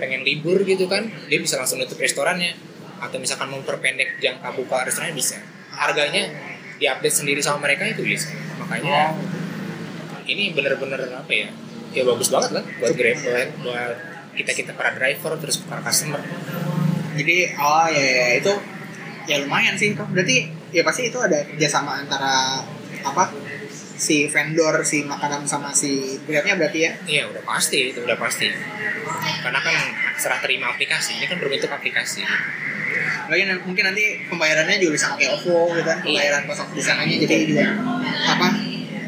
[0.00, 2.56] pengen libur gitu kan dia bisa langsung nutup restorannya.
[3.00, 5.40] Atau misalkan memperpendek jangka buka restorannya bisa.
[5.72, 6.28] Harganya
[6.76, 8.28] diupdate sendiri sama mereka itu bisa.
[8.60, 9.16] Makanya
[10.28, 11.48] ini bener-bener apa ya?
[11.90, 13.96] Ya bagus banget lah buat Grab buat, buat
[14.36, 16.22] kita kita para driver terus para customer.
[17.18, 18.52] Jadi oh ya, ya, ya, itu
[19.26, 22.62] ya lumayan sih kok berarti ya pasti itu ada kerjasama antara
[23.02, 23.24] apa
[24.00, 26.92] si vendor si makanan sama si Grabnya berarti ya?
[27.04, 28.48] Iya udah pasti itu udah pasti.
[29.44, 29.76] Karena kan
[30.16, 32.24] serah terima aplikasi ini kan berbentuk aplikasi.
[33.28, 37.46] Lagi mungkin nanti pembayarannya juga bisa pakai OVO gitu kan pembayaran kosong di sananya jadi
[37.46, 37.66] juga
[38.26, 38.48] apa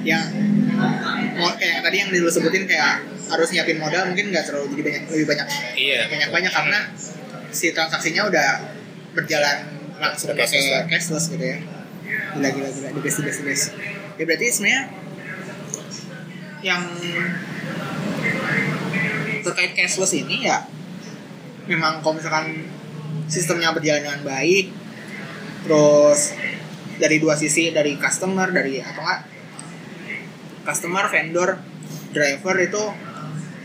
[0.07, 0.23] yang
[1.59, 3.03] kayak yang tadi yang dulu sebutin kayak
[3.33, 6.79] harus nyiapin modal mungkin nggak terlalu jadi banyak lebih banyak iya banyak banyak karena
[7.51, 8.49] si transaksinya udah
[9.19, 9.67] berjalan
[9.99, 11.59] langsung pakai cashless gitu ya.
[12.39, 13.67] Gila gila gila the best the best the best
[14.23, 14.83] ya berarti sebenarnya
[16.63, 16.83] yang
[19.43, 20.63] terkait cashless ini ya
[21.67, 22.71] memang kalau misalkan
[23.27, 24.71] sistemnya berjalan dengan baik
[25.67, 26.39] terus
[27.03, 29.21] dari dua sisi dari customer dari atau enggak
[30.71, 31.59] customer vendor
[32.15, 32.83] driver itu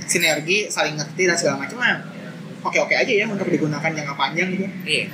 [0.09, 2.01] sinergi saling ngerti dan segala macam mah
[2.65, 4.65] oke oke aja ya untuk digunakan jangka panjang gitu.
[4.87, 5.05] Iya.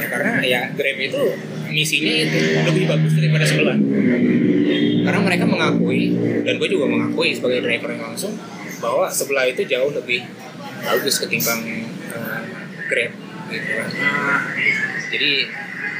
[0.00, 1.22] Ya, karena ya Grab itu
[1.70, 3.78] misinya itu lebih bagus daripada sebelah.
[5.00, 8.34] Karena mereka mengakui dan gue juga mengakui sebagai driver yang langsung
[8.80, 10.24] bahwa sebelah itu jauh lebih
[10.80, 11.60] bagus ketimbang
[12.10, 12.42] eh,
[12.90, 13.12] Grab
[13.50, 13.70] gitu.
[13.78, 13.88] Kan
[15.10, 15.30] jadi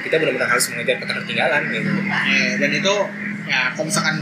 [0.00, 1.90] kita benar-benar harus mengejar ketertinggalan gitu.
[2.08, 2.94] Eh, dan itu
[3.50, 4.16] ya kalau misalkan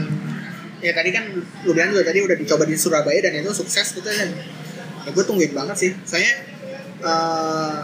[0.79, 1.27] ya tadi kan
[1.67, 4.31] lu bilang juga tadi udah dicoba di Surabaya dan itu sukses gitu dan
[5.05, 5.91] ya gue tungguin banget sih.
[6.03, 6.33] Soalnya
[7.03, 7.79] eh,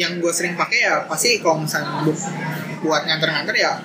[0.00, 2.16] yang gue sering pakai ya pasti kalau misalnya bu-
[2.80, 3.76] buat nganter-nganter ya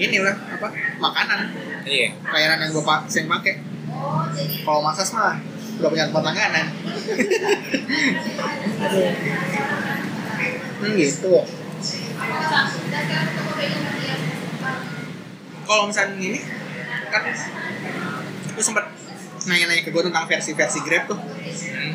[0.00, 1.40] ini lah apa makanan.
[1.84, 2.16] Iya.
[2.24, 3.60] Layanan yang gue pa- sering pakai.
[4.64, 5.36] Kalau masas mah
[5.76, 6.66] udah punya tempat langganan.
[10.80, 11.28] Hmm, gitu.
[15.60, 16.40] Kalau misalnya ini
[17.12, 17.22] kan
[18.56, 18.88] lu sempat
[19.44, 21.20] nanya-nanya ke gue tentang versi-versi Grab tuh.
[21.20, 21.94] Hmm.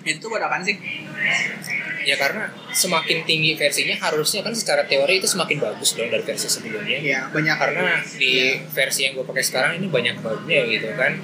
[0.00, 0.80] itu buat apaan sih?
[2.06, 6.46] Ya karena semakin tinggi versinya harusnya kan secara teori itu semakin bagus dong dari versi
[6.46, 7.02] sebelumnya.
[7.02, 7.56] Ya banyak.
[7.58, 11.18] Karena di versi yang gue pakai sekarang ini banyak bugnya gitu kan.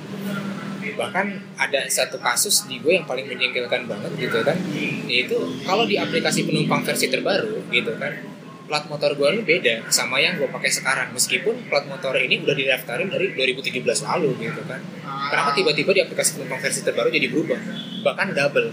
[0.93, 1.27] Bahkan
[1.57, 4.59] ada satu kasus di gue yang paling menjengkelkan banget gitu kan.
[5.07, 8.35] Yaitu kalau di aplikasi penumpang versi terbaru gitu kan
[8.73, 11.13] plat motor gue ini beda sama yang gue pakai sekarang.
[11.13, 14.81] Meskipun plat motor ini udah didaftarin dari 2017 lalu gitu kan.
[15.05, 17.61] Kenapa tiba-tiba di aplikasi penumpang versi terbaru jadi berubah?
[18.01, 18.69] Bahkan double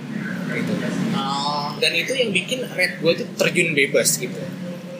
[0.53, 0.73] gitu.
[1.15, 1.73] Oh.
[1.79, 4.41] dan itu yang bikin rate gue tuh terjun bebas gitu.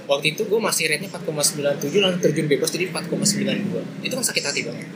[0.10, 4.44] Waktu itu gue masih rate nya 4,97 langsung terjun bebas jadi 4,92 itu kan sakit
[4.46, 4.88] hati banget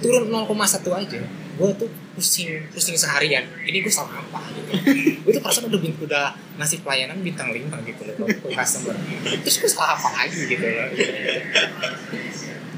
[0.00, 0.48] turun 0,1
[0.96, 1.20] aja
[1.60, 3.44] gue tuh pusing pusing seharian.
[3.68, 4.72] Ini gue salah apa gitu.
[5.28, 6.26] Gue tuh perasaan udah udah
[6.56, 8.96] ngasih pelayanan bintang 5 gitu loh ke customer.
[9.44, 10.88] Terus gue salah apa lagi gitu loh.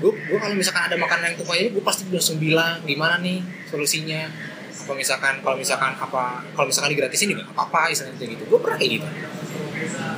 [0.03, 3.39] Gue gue kalau misalkan ada makanan yang tumpah ini gue pasti langsung bilang gimana nih
[3.71, 4.27] solusinya
[4.83, 8.43] apa misalkan kalau misalkan apa kalau misalkan digratisin juga nggak apa-apa istilahnya gitu.
[8.51, 9.09] Gue pernah kayak gitu.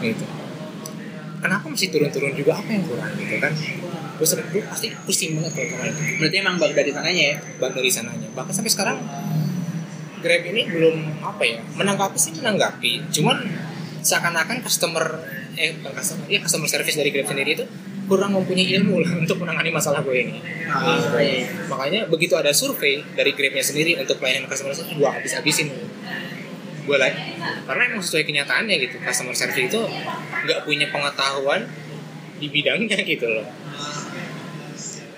[0.01, 0.25] Gitu.
[1.45, 2.57] Kenapa masih turun-turun juga?
[2.57, 3.53] Apa yang kurang gitu kan?
[4.17, 7.37] Gue sering gue pasti pusing banget kalau kemarin itu Berarti emang bug dari sananya ya?
[7.61, 8.29] bang dari sananya.
[8.33, 8.99] Bahkan sampai sekarang
[10.25, 13.13] Grab ini belum apa ya menanggapi sih menanggapi.
[13.13, 13.45] Cuman
[14.01, 15.05] seakan-akan customer
[15.61, 17.65] eh bukan customer ya customer service dari Grab sendiri itu
[18.05, 21.47] kurang mempunyai ilmu lah untuk menangani masalah gue ini Ah, iya.
[21.71, 25.69] makanya begitu ada survei dari Grabnya sendiri untuk pelayanan customer service gue habis-habisin
[26.85, 27.15] gue like
[27.65, 29.81] karena emang sesuai kenyataannya gitu customer service itu
[30.45, 31.65] nggak punya pengetahuan
[32.37, 33.47] di bidangnya gitu loh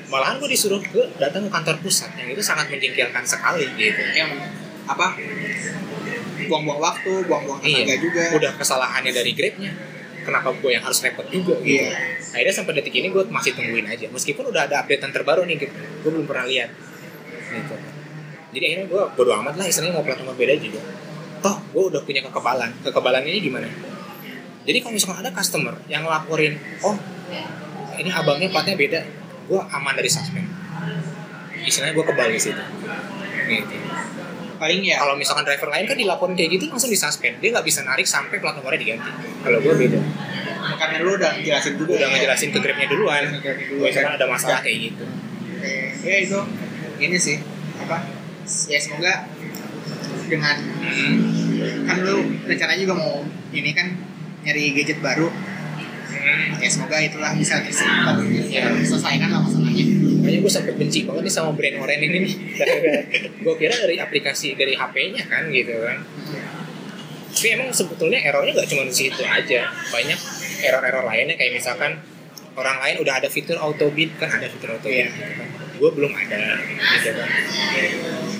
[0.06, 4.30] malahan gue disuruh ke datang ke kantor pusat yang itu sangat menjengkelkan sekali gitu Yang
[4.86, 5.18] apa?
[6.46, 8.22] Buang-buang waktu, buang-buang tenaga iya juga.
[8.38, 9.72] udah kesalahannya dari Grabnya
[10.26, 11.78] kenapa gue yang harus repot juga gitu.
[11.78, 11.94] Iya.
[12.34, 14.10] akhirnya sampai detik ini gue masih tungguin aja.
[14.10, 15.70] Meskipun udah ada updatean terbaru nih gue
[16.10, 16.74] belum pernah lihat
[17.54, 17.74] gitu.
[18.58, 20.82] Jadi akhirnya gue bodo amat lah istilahnya mau plat nomor beda juga.
[21.40, 22.70] Toh gue udah punya kekebalan.
[22.82, 23.68] Kekebalannya ini gimana?
[24.66, 26.98] Jadi kalau misalkan ada customer yang ngelaporin oh
[27.96, 29.00] ini abangnya platnya beda
[29.46, 30.50] gue aman dari suspend
[31.62, 32.62] istilahnya gue kebal di situ.
[33.46, 33.85] Gitu
[34.56, 34.96] Paling ya.
[35.00, 38.40] kalau misalkan driver lain kan dilaporin kayak gitu langsung disuspend dia nggak bisa narik sampai
[38.40, 39.10] plat nomornya diganti
[39.44, 40.00] kalau gue beda
[40.76, 41.92] karena lu udah jelasin juga.
[41.94, 42.14] udah ya.
[42.16, 44.04] ngejelasin ke grabnya duluan dulu, kan.
[44.18, 45.04] ada masalah kayak gitu
[45.56, 45.72] Oke.
[46.04, 46.40] Ya itu
[47.00, 47.36] ini sih
[47.80, 47.98] apa?
[48.68, 49.12] Ya semoga
[50.26, 50.56] dengan
[51.86, 53.94] kan lu rencananya juga mau ini kan
[54.46, 55.30] nyari gadget baru
[56.58, 58.18] ya semoga itulah bisa tersimpan
[58.50, 59.84] ya selesaikan lah masalahnya
[60.26, 62.34] makanya gue sampai benci banget nih sama brand oren ini nih
[63.46, 66.02] gue kira dari aplikasi dari HP-nya kan gitu kan
[67.30, 70.18] tapi emang sebetulnya errornya nggak cuma di situ aja banyak
[70.64, 71.94] error-error lainnya kayak misalkan
[72.56, 75.12] orang lain udah ada fitur auto bid kan ada fitur auto bid Iya.
[75.12, 75.48] gitu kan.
[75.76, 76.58] Gue belum ada.
[76.64, 77.30] Gitu kan.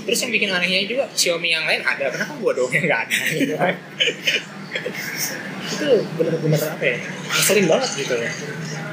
[0.07, 2.11] Terus yang bikin anehnya juga Xiaomi yang lain ada.
[2.11, 3.19] Kenapa gue doang yang nggak ada?
[3.33, 3.75] Gitu kan.
[5.67, 6.97] Itu bener-bener apa ya?
[7.03, 8.33] Ngeselin banget gitu loh.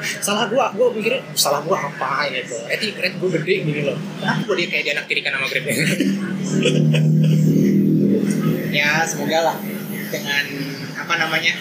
[0.03, 2.27] Salah gua gua mikirnya salah gua apa?
[2.27, 2.57] Gitu.
[2.67, 3.95] Eti rate gua gede gini loh.
[4.19, 5.63] Kenapa gua dia kayak dianak tirikan sama grab
[8.73, 9.57] ya semoga lah.
[10.11, 10.45] Dengan
[10.97, 11.53] apa namanya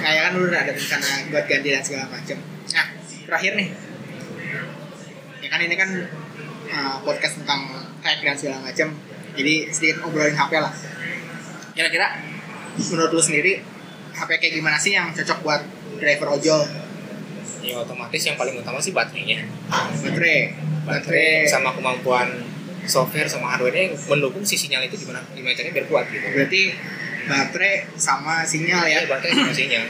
[0.00, 2.38] kayak kan udah ada rencana buat ganti dan segala macam
[2.72, 2.86] nah
[3.28, 3.68] terakhir nih.
[3.68, 3.89] ya
[5.50, 5.90] kan ini kan
[6.70, 7.66] uh, podcast tentang
[8.00, 8.94] tech dan segala macam
[9.34, 10.72] jadi sedikit ngobrolin HP lah.
[11.74, 12.06] Kira-kira
[12.78, 13.58] menurut lu sendiri
[14.14, 15.62] HP kayak gimana sih yang cocok buat
[15.98, 16.62] driver ojol?
[17.60, 19.42] Ya otomatis yang paling utama sih baterainya.
[20.06, 20.54] Baterai.
[20.86, 22.30] Baterai sama kemampuan
[22.86, 26.26] software sama hardware-nya mendukung si sinyal itu gimana gimana caranya biar kuat gitu.
[26.30, 26.62] Berarti
[27.26, 29.02] baterai sama sinyal ya?
[29.02, 29.84] Ya baterai sama sinyal.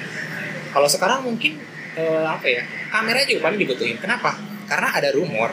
[0.70, 1.60] Kalau sekarang mungkin
[1.96, 3.96] eh, apa ya kamera juga paling dibutuhin.
[3.96, 5.50] Kenapa karena ada rumor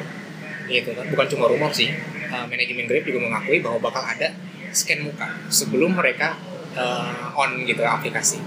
[0.70, 1.90] gitu kan bukan cuma rumor sih
[2.28, 4.36] Eh, manajemen Grab juga mengakui bahwa bakal ada
[4.76, 6.36] scan muka sebelum mereka
[6.76, 8.44] eh, on gitu aplikasi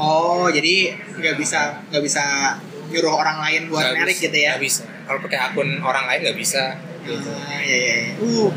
[0.00, 2.56] oh jadi nggak bisa nggak bisa
[2.88, 6.20] nyuruh orang lain buat merik bisa, gitu ya nggak bisa kalau pakai akun orang lain
[6.24, 7.28] nggak bisa gitu.
[7.28, 7.96] Ah, iya, iya.
[8.16, 8.48] Uh,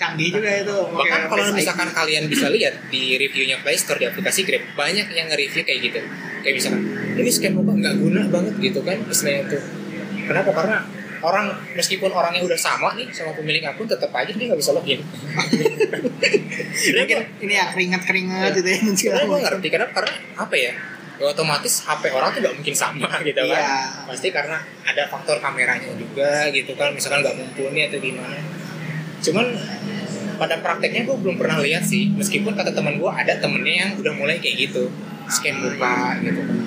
[0.00, 0.76] canggih juga itu.
[0.96, 1.96] bahkan kalau misalkan ID.
[2.00, 6.00] kalian bisa lihat di reviewnya Play Store di aplikasi Grab banyak yang nge-review kayak gitu
[6.40, 6.82] kayak misalkan
[7.20, 9.62] ini scan muka nggak guna banget gitu kan istilahnya tuh
[10.30, 10.50] kenapa?
[10.54, 10.78] Karena
[11.20, 15.02] orang meskipun orangnya udah sama nih sama pemilik akun tetap aja dia nggak bisa login.
[16.96, 18.78] Mungkin ini ya keringat keringat gitu ya.
[18.94, 20.72] Sebenarnya gue ngerti kenapa karena apa ya
[21.20, 23.60] ya otomatis HP orang tuh nggak mungkin sama gitu kan.
[23.60, 23.76] Iya.
[24.08, 24.56] pasti karena
[24.88, 28.40] ada faktor kameranya juga gitu kan misalkan nggak mumpuni atau gimana.
[29.20, 29.46] Cuman
[30.40, 34.12] pada prakteknya gue belum pernah lihat sih meskipun kata teman gue ada temennya yang udah
[34.16, 34.88] mulai kayak gitu
[35.28, 36.40] scan muka gitu.
[36.40, 36.58] Kan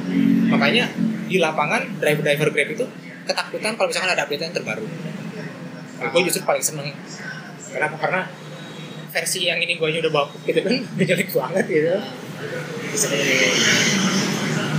[0.53, 0.86] makanya
[1.26, 2.86] di lapangan driver-driver Grab itu
[3.24, 4.86] ketakutan kalau misalkan ada update yang terbaru
[6.03, 6.91] gue justru paling seneng
[7.71, 8.21] kenapa karena
[9.13, 11.95] versi yang ini gue udah baku gitu kan udah jelek banget gitu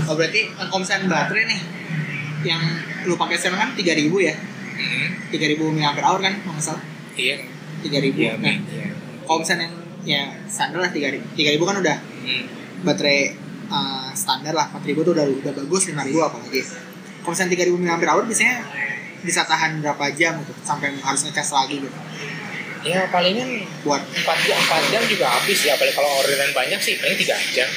[0.05, 1.61] Oh berarti eh, kalau misalnya baterai nih
[2.45, 2.61] yang
[3.09, 4.35] lu pakai sekarang kan 3000 ya?
[4.37, 6.85] Hmm, 3000 mAh kan kalau nggak salah.
[7.17, 7.41] iya
[7.81, 8.13] 3000.
[8.13, 8.93] iya nah, iya
[9.25, 9.75] kalau misalnya yang
[10.05, 11.25] ya standar lah 3000.
[11.33, 12.45] 3000 kan udah Hmm.
[12.85, 13.21] baterai
[13.65, 16.61] eh, standar lah 4000 tuh udah udah bagus 5000 apalagi.
[17.25, 17.97] Kalau misalnya 3000 mAh
[18.29, 18.57] biasanya
[19.25, 21.99] bisa tahan berapa jam gitu sampai harus ngecas lagi gitu.
[22.85, 27.01] ya palingan buat 4 jam 4 jam juga habis ya apalagi kalau orderan banyak sih
[27.01, 27.69] paling 3 jam.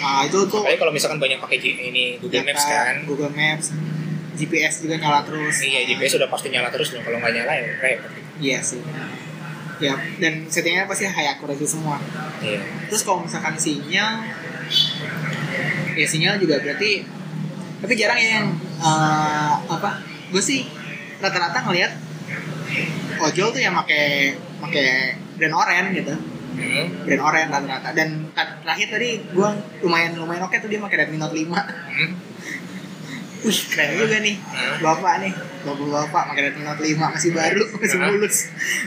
[0.00, 2.94] Ah itu tuh apalagi kalau misalkan banyak pakai ini Google data, Maps kan.
[3.04, 3.76] Google Maps
[4.36, 5.60] GPS juga nyala terus.
[5.60, 8.12] Iya GPS sudah pasti nyala terus kalau nggak nyala ya repot.
[8.40, 8.80] Iya sih.
[9.76, 9.92] Ya
[10.24, 12.00] dan settingnya pasti high accuracy semua.
[12.40, 12.64] Iya.
[12.88, 14.24] Terus kalau misalkan sinyal
[15.96, 17.04] ya sinyal juga berarti
[17.76, 18.46] tapi jarang ya yang
[18.78, 19.90] eh, apa
[20.26, 20.64] gue sih
[21.16, 21.92] rata-rata ngelihat
[23.18, 24.84] ojol tuh yang make make
[25.36, 27.06] brand oren gitu hmm.
[27.06, 29.48] brand oren rata-rata dan terakhir tadi gue
[29.80, 32.12] lumayan lumayan oke tuh dia pakai Redmi Note 5 Hmm.
[33.46, 34.76] wih keren juga nih Hmm.
[34.82, 38.08] bapak nih bapak-bapak pakai Redmi Note 5 masih baru masih Hmm.
[38.10, 38.36] mulus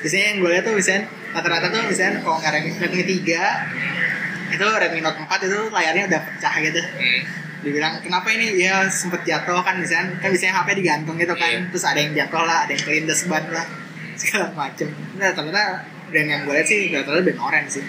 [0.02, 4.66] biasanya yang gue lihat tuh misalnya rata-rata tuh misalnya kalau nggak Redmi, Redmi 3 itu
[4.66, 7.22] Redmi Note 4 itu layarnya udah pecah gitu Hmm.
[7.60, 8.55] Dibilang kenapa ini?
[8.55, 11.68] Ya sempet jatuh kan misalnya kan biasanya HP digantung gitu kan Iya.
[11.72, 13.68] terus ada yang jatuh lah ada yang kelindes ban lah
[14.20, 14.88] segala macem.
[15.20, 17.84] Nah ternyata brand yang gue lihat sih rata-rata brand orange sih.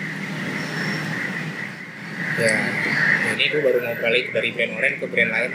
[2.41, 2.55] Ya
[3.37, 5.53] ini gue baru mau balik dari brand orange ke brand lain.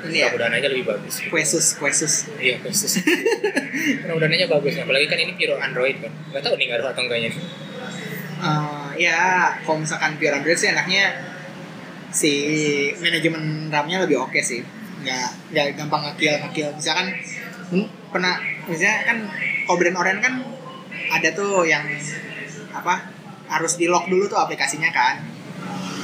[0.00, 0.32] Ini ya?
[0.32, 2.14] Mudah-mudahan aja lebih bagus Quesus Quesus.
[2.40, 3.04] Iya khusus
[4.08, 4.74] mudah-mudahan aja bagus.
[4.80, 6.12] Apalagi kan ini pure Android kan.
[6.32, 7.42] Nggak tahu nih ngaruh atau enggaknya nih.
[8.40, 9.20] Eh, ya
[9.60, 11.12] kalau misalkan pure Android sih enaknya
[12.10, 12.32] si
[12.98, 14.60] manajemen RAM-nya lebih oke sih.
[15.00, 17.06] Nggak nggak gampang ngakil ngakil misalkan
[17.72, 18.36] hmm, pernah
[18.66, 19.18] misalnya kan
[19.70, 20.34] brand orange kan
[21.14, 21.86] ada tuh yang
[22.74, 23.06] apa
[23.50, 25.22] harus di lock dulu tuh aplikasinya kan.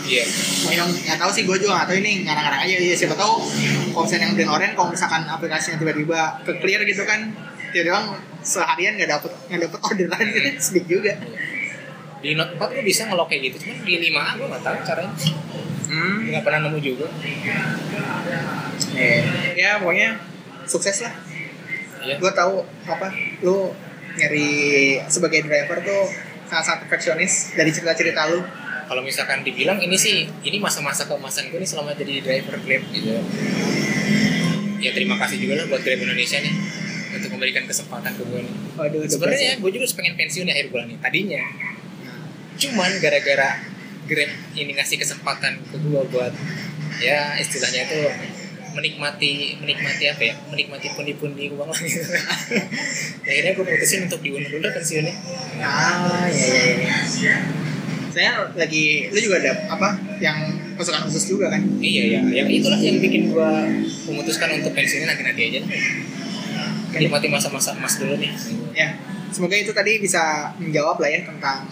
[0.07, 0.23] Iya.
[0.71, 2.75] Yang nggak tahu sih gue juga nggak tahu ini ngarang-ngarang aja.
[2.79, 3.43] Ya siapa tahu
[3.91, 7.35] misalnya yang brand orange kalau misalkan aplikasinya tiba-tiba ke clear gitu kan
[7.75, 8.15] tiba-tiba
[8.47, 11.13] seharian nggak dapet nggak dapet orderan gitu sedih juga.
[12.17, 15.15] Di Note 4 gue bisa ngelok kayak gitu cuman di 5A gue nggak tahu caranya
[15.89, 16.31] hmm.
[16.31, 17.07] nggak pernah nemu juga.
[18.97, 19.23] Eh,
[19.57, 20.19] ya pokoknya
[20.67, 21.15] sukses lah.
[22.07, 22.17] Iya.
[22.23, 23.09] Gue tahu apa
[23.43, 23.73] lu
[24.17, 24.49] nyari
[25.11, 26.03] sebagai driver tuh
[26.47, 28.41] sangat-sangat perfeksionis dari cerita-cerita lu.
[28.87, 33.19] Kalau misalkan dibilang ini sih ini masa-masa keemasan gue nih selama jadi driver Grab gitu.
[34.79, 36.55] Ya terima kasih juga lah buat Grab Indonesia nih
[37.17, 38.55] untuk memberikan kesempatan ke gue nih.
[38.79, 41.43] Waduh, sebenarnya gue juga pengen pensiun di akhir bulan nih tadinya.
[42.57, 43.76] Cuman gara-gara
[44.07, 46.33] Grab ini ngasih kesempatan ke gue buat
[47.03, 48.01] ya istilahnya itu
[48.77, 52.05] menikmati menikmati apa ya menikmati pundi-pundi uang lah gitu.
[53.29, 55.15] akhirnya gue putusin untuk diundur dulu pensiunnya
[55.65, 56.47] ah ya
[56.85, 57.37] ya ya
[58.17, 59.93] saya lagi lu juga ada apa
[60.25, 61.61] yang pasukan khusus juga kan?
[61.85, 63.51] Iya ya yang itulah yang bikin gue
[64.09, 65.71] memutuskan untuk pensiunnya nanti nanti aja lah.
[66.97, 68.33] nikmati masa-masa emas dulu nih.
[68.73, 68.97] Ya
[69.29, 71.69] semoga itu tadi bisa menjawab lah ya tentang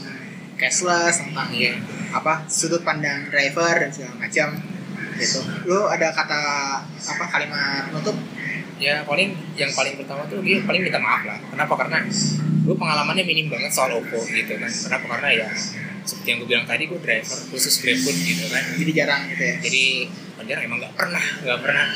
[0.64, 1.76] cashless tentang iya
[2.14, 4.48] apa sudut pandang driver dan segala macam
[5.20, 5.40] gitu.
[5.68, 6.40] Lu ada kata
[6.88, 8.16] apa kalimat penutup?
[8.74, 11.38] Ya paling yang paling pertama tuh dia paling minta maaf lah.
[11.52, 11.74] Kenapa?
[11.78, 12.02] Karena
[12.64, 14.70] gue pengalamannya minim banget soal Oppo gitu kan.
[14.70, 15.04] Kenapa?
[15.18, 15.48] Karena ya
[16.04, 18.64] seperti yang gue bilang tadi gue driver khusus GrabFood gitu kan.
[18.74, 19.56] Jadi jarang gitu ya?
[19.62, 19.84] Jadi
[20.34, 21.86] Banjar emang nggak pernah nggak pernah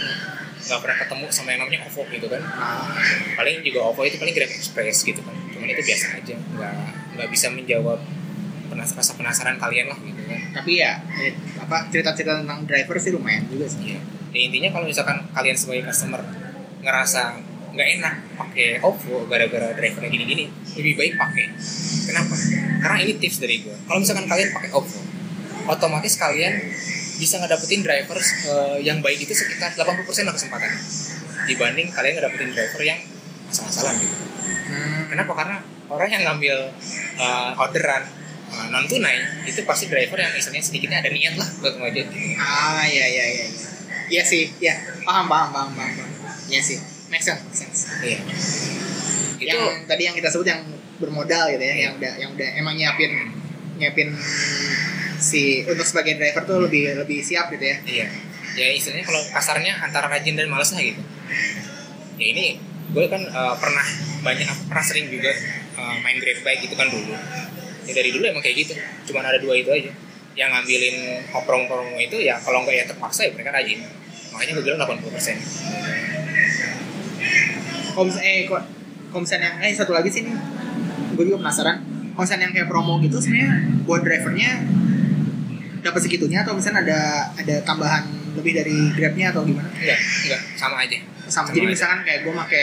[0.58, 2.42] nggak pernah ketemu sama yang namanya OVO gitu kan.
[2.44, 2.86] Nah,
[3.34, 5.34] paling juga OVO itu paling Grab Express gitu kan.
[5.50, 6.74] Cuman itu biasa aja nggak
[7.18, 7.98] nggak bisa menjawab
[8.68, 13.10] penas rasa penasaran kalian lah gitu kan tapi ya eh, apa cerita-cerita tentang driver sih
[13.16, 14.00] lumayan juga sih Iya.
[14.28, 16.20] Ya, intinya kalau misalkan kalian sebagai customer
[16.84, 17.40] ngerasa
[17.72, 20.44] nggak enak pakai OVO gara-gara drivernya gini-gini,
[20.76, 21.46] lebih baik pakai.
[22.12, 22.34] Kenapa?
[22.84, 23.76] Karena ini tips dari gue.
[23.88, 25.00] Kalau misalkan kalian pakai OVO,
[25.68, 26.54] otomatis kalian
[27.18, 30.70] bisa ngedapetin driver eh, yang baik itu sekitar 80% lah kesempatan
[31.48, 33.00] dibanding kalian ngedapetin driver yang
[33.48, 34.16] asal-asalan gitu.
[34.70, 35.32] hmm, Kenapa?
[35.34, 35.56] Karena
[35.88, 36.56] orang yang ngambil
[37.16, 38.04] eh, orderan
[38.66, 42.06] non tunai itu pasti driver yang istilahnya sedikitnya ada niat lah buat ngojek
[42.38, 43.68] ah ya ya ya ya
[44.08, 44.74] iya sih ya
[45.06, 46.10] paham paham paham paham, paham.
[46.50, 48.18] iya sih make sense make sense Iya.
[49.38, 50.66] Itu yang tadi yang kita sebut yang
[50.98, 53.30] bermodal gitu ya yang udah yang udah emang nyiapin
[53.78, 54.10] nyiapin
[55.18, 58.06] si untuk sebagai driver tuh lebih lebih siap gitu ya Iya.
[58.58, 60.98] Ya istilahnya kalau kasarnya antara rajin dan malas lah gitu.
[62.18, 62.58] Ya ini
[62.90, 63.86] gue kan eh, pernah
[64.26, 65.30] banyak pernah sering juga
[65.78, 67.14] eh, main grab bike gitu kan dulu.
[67.88, 68.74] Ya dari dulu emang kayak gitu.
[69.08, 69.88] Cuman ada dua itu aja.
[70.36, 70.96] Yang ngambilin
[71.32, 73.80] promo-promo itu ya kalau nggak ya terpaksa ya mereka rajin.
[74.30, 75.08] Makanya gue bilang 80%.
[77.90, 78.46] kalau misalnya eh
[79.10, 80.34] misalnya yang eh satu lagi sih nih
[81.18, 81.82] gue juga penasaran
[82.14, 83.50] misalnya yang kayak promo gitu sebenarnya
[83.82, 84.50] buat drivernya
[85.82, 87.00] dapat segitunya atau misalnya ada
[87.34, 88.06] ada tambahan
[88.38, 90.98] lebih dari grabnya atau gimana Enggak, enggak, sama aja.
[91.26, 91.72] sama, Sama jadi aja.
[91.74, 92.62] misalkan kayak gue make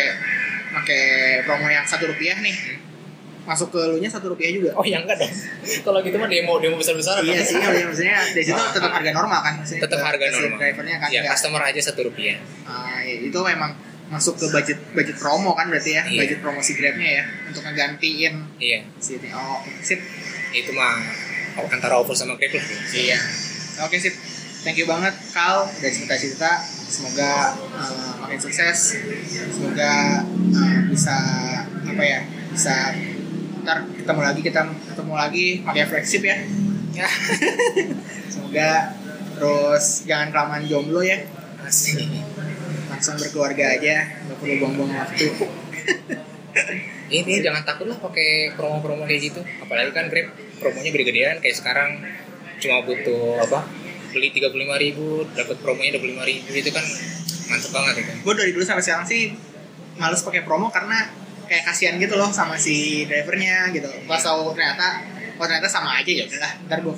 [0.71, 0.97] make
[1.43, 2.55] promo yang satu rupiah nih
[3.45, 5.29] masuk ke lu nya satu rupiah juga Oh ya enggak dong.
[5.85, 7.21] kalau gitu mah demo demo besar-besaran.
[7.21, 7.45] iya dong.
[7.45, 10.57] sih iya, maksudnya dari situ tetap harga normal kan maksudnya Tetap ke- harga ke normal.
[10.59, 12.37] drivernya kan Ya nggak- customer aja satu rupiah.
[12.65, 13.71] Ah, iya, itu memang
[14.05, 16.19] masuk ke budget budget promo kan berarti ya Iya.
[16.19, 19.29] budget promosi Grabnya ya untuk ngegantiin iya si ini.
[19.31, 19.97] Oh, sip.
[20.51, 20.97] itu mah
[21.67, 23.17] antara OVO sama Grab lah Iya.
[23.81, 24.13] Oke sip.
[24.61, 26.57] Thank you banget Kal udah cerita-cerita.
[26.87, 28.97] Semoga uh, makin sukses.
[29.27, 31.17] Semoga uh, bisa
[31.83, 32.21] apa ya?
[32.47, 32.73] Bisa
[33.66, 34.61] ntar ketemu lagi kita
[34.93, 36.38] ketemu lagi pakai flagship ya.
[36.93, 37.09] ya
[38.32, 38.72] Semoga
[39.36, 41.26] terus jangan kelamaan jomblo ya.
[41.66, 42.05] asik
[42.93, 45.28] Langsung berkeluarga aja, nggak perlu buang-buang waktu.
[47.09, 52.01] ini jangan takut lah pakai promo-promo kayak gitu apalagi kan Grab promonya gede-gedean kayak sekarang
[52.57, 53.68] cuma butuh apa
[54.16, 56.86] beli tiga puluh lima ribu dapat promonya dua puluh lima ribu itu kan
[57.51, 59.36] mantep banget itu Gue dari dulu sampai sekarang sih
[59.99, 61.11] males pakai promo karena
[61.45, 63.87] kayak kasihan gitu loh sama si drivernya gitu.
[64.09, 65.01] Pas tahu ternyata,
[65.39, 66.51] oh ternyata sama aja ya udahlah.
[66.67, 66.95] Ntar gue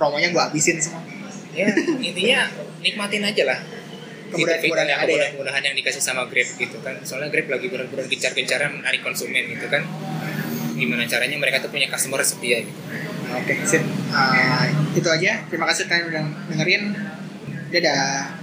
[0.00, 1.04] promonya gue habisin semua.
[1.50, 1.66] ya
[1.98, 2.46] intinya
[2.78, 3.58] nikmatin aja lah
[4.30, 5.26] Kemudahan-kemudahan yang ada ya.
[5.34, 9.66] kemudahan yang dikasih sama Grab gitu kan soalnya Grab lagi benar-benar gencar-gencaran menarik konsumen gitu
[9.66, 9.82] kan
[10.78, 12.78] gimana caranya mereka tuh punya customer setia gitu
[13.30, 13.78] Oke, sip.
[14.10, 15.46] Uh, itu aja.
[15.46, 16.82] Terima kasih kalian udah dengerin.
[17.70, 18.39] Dadah.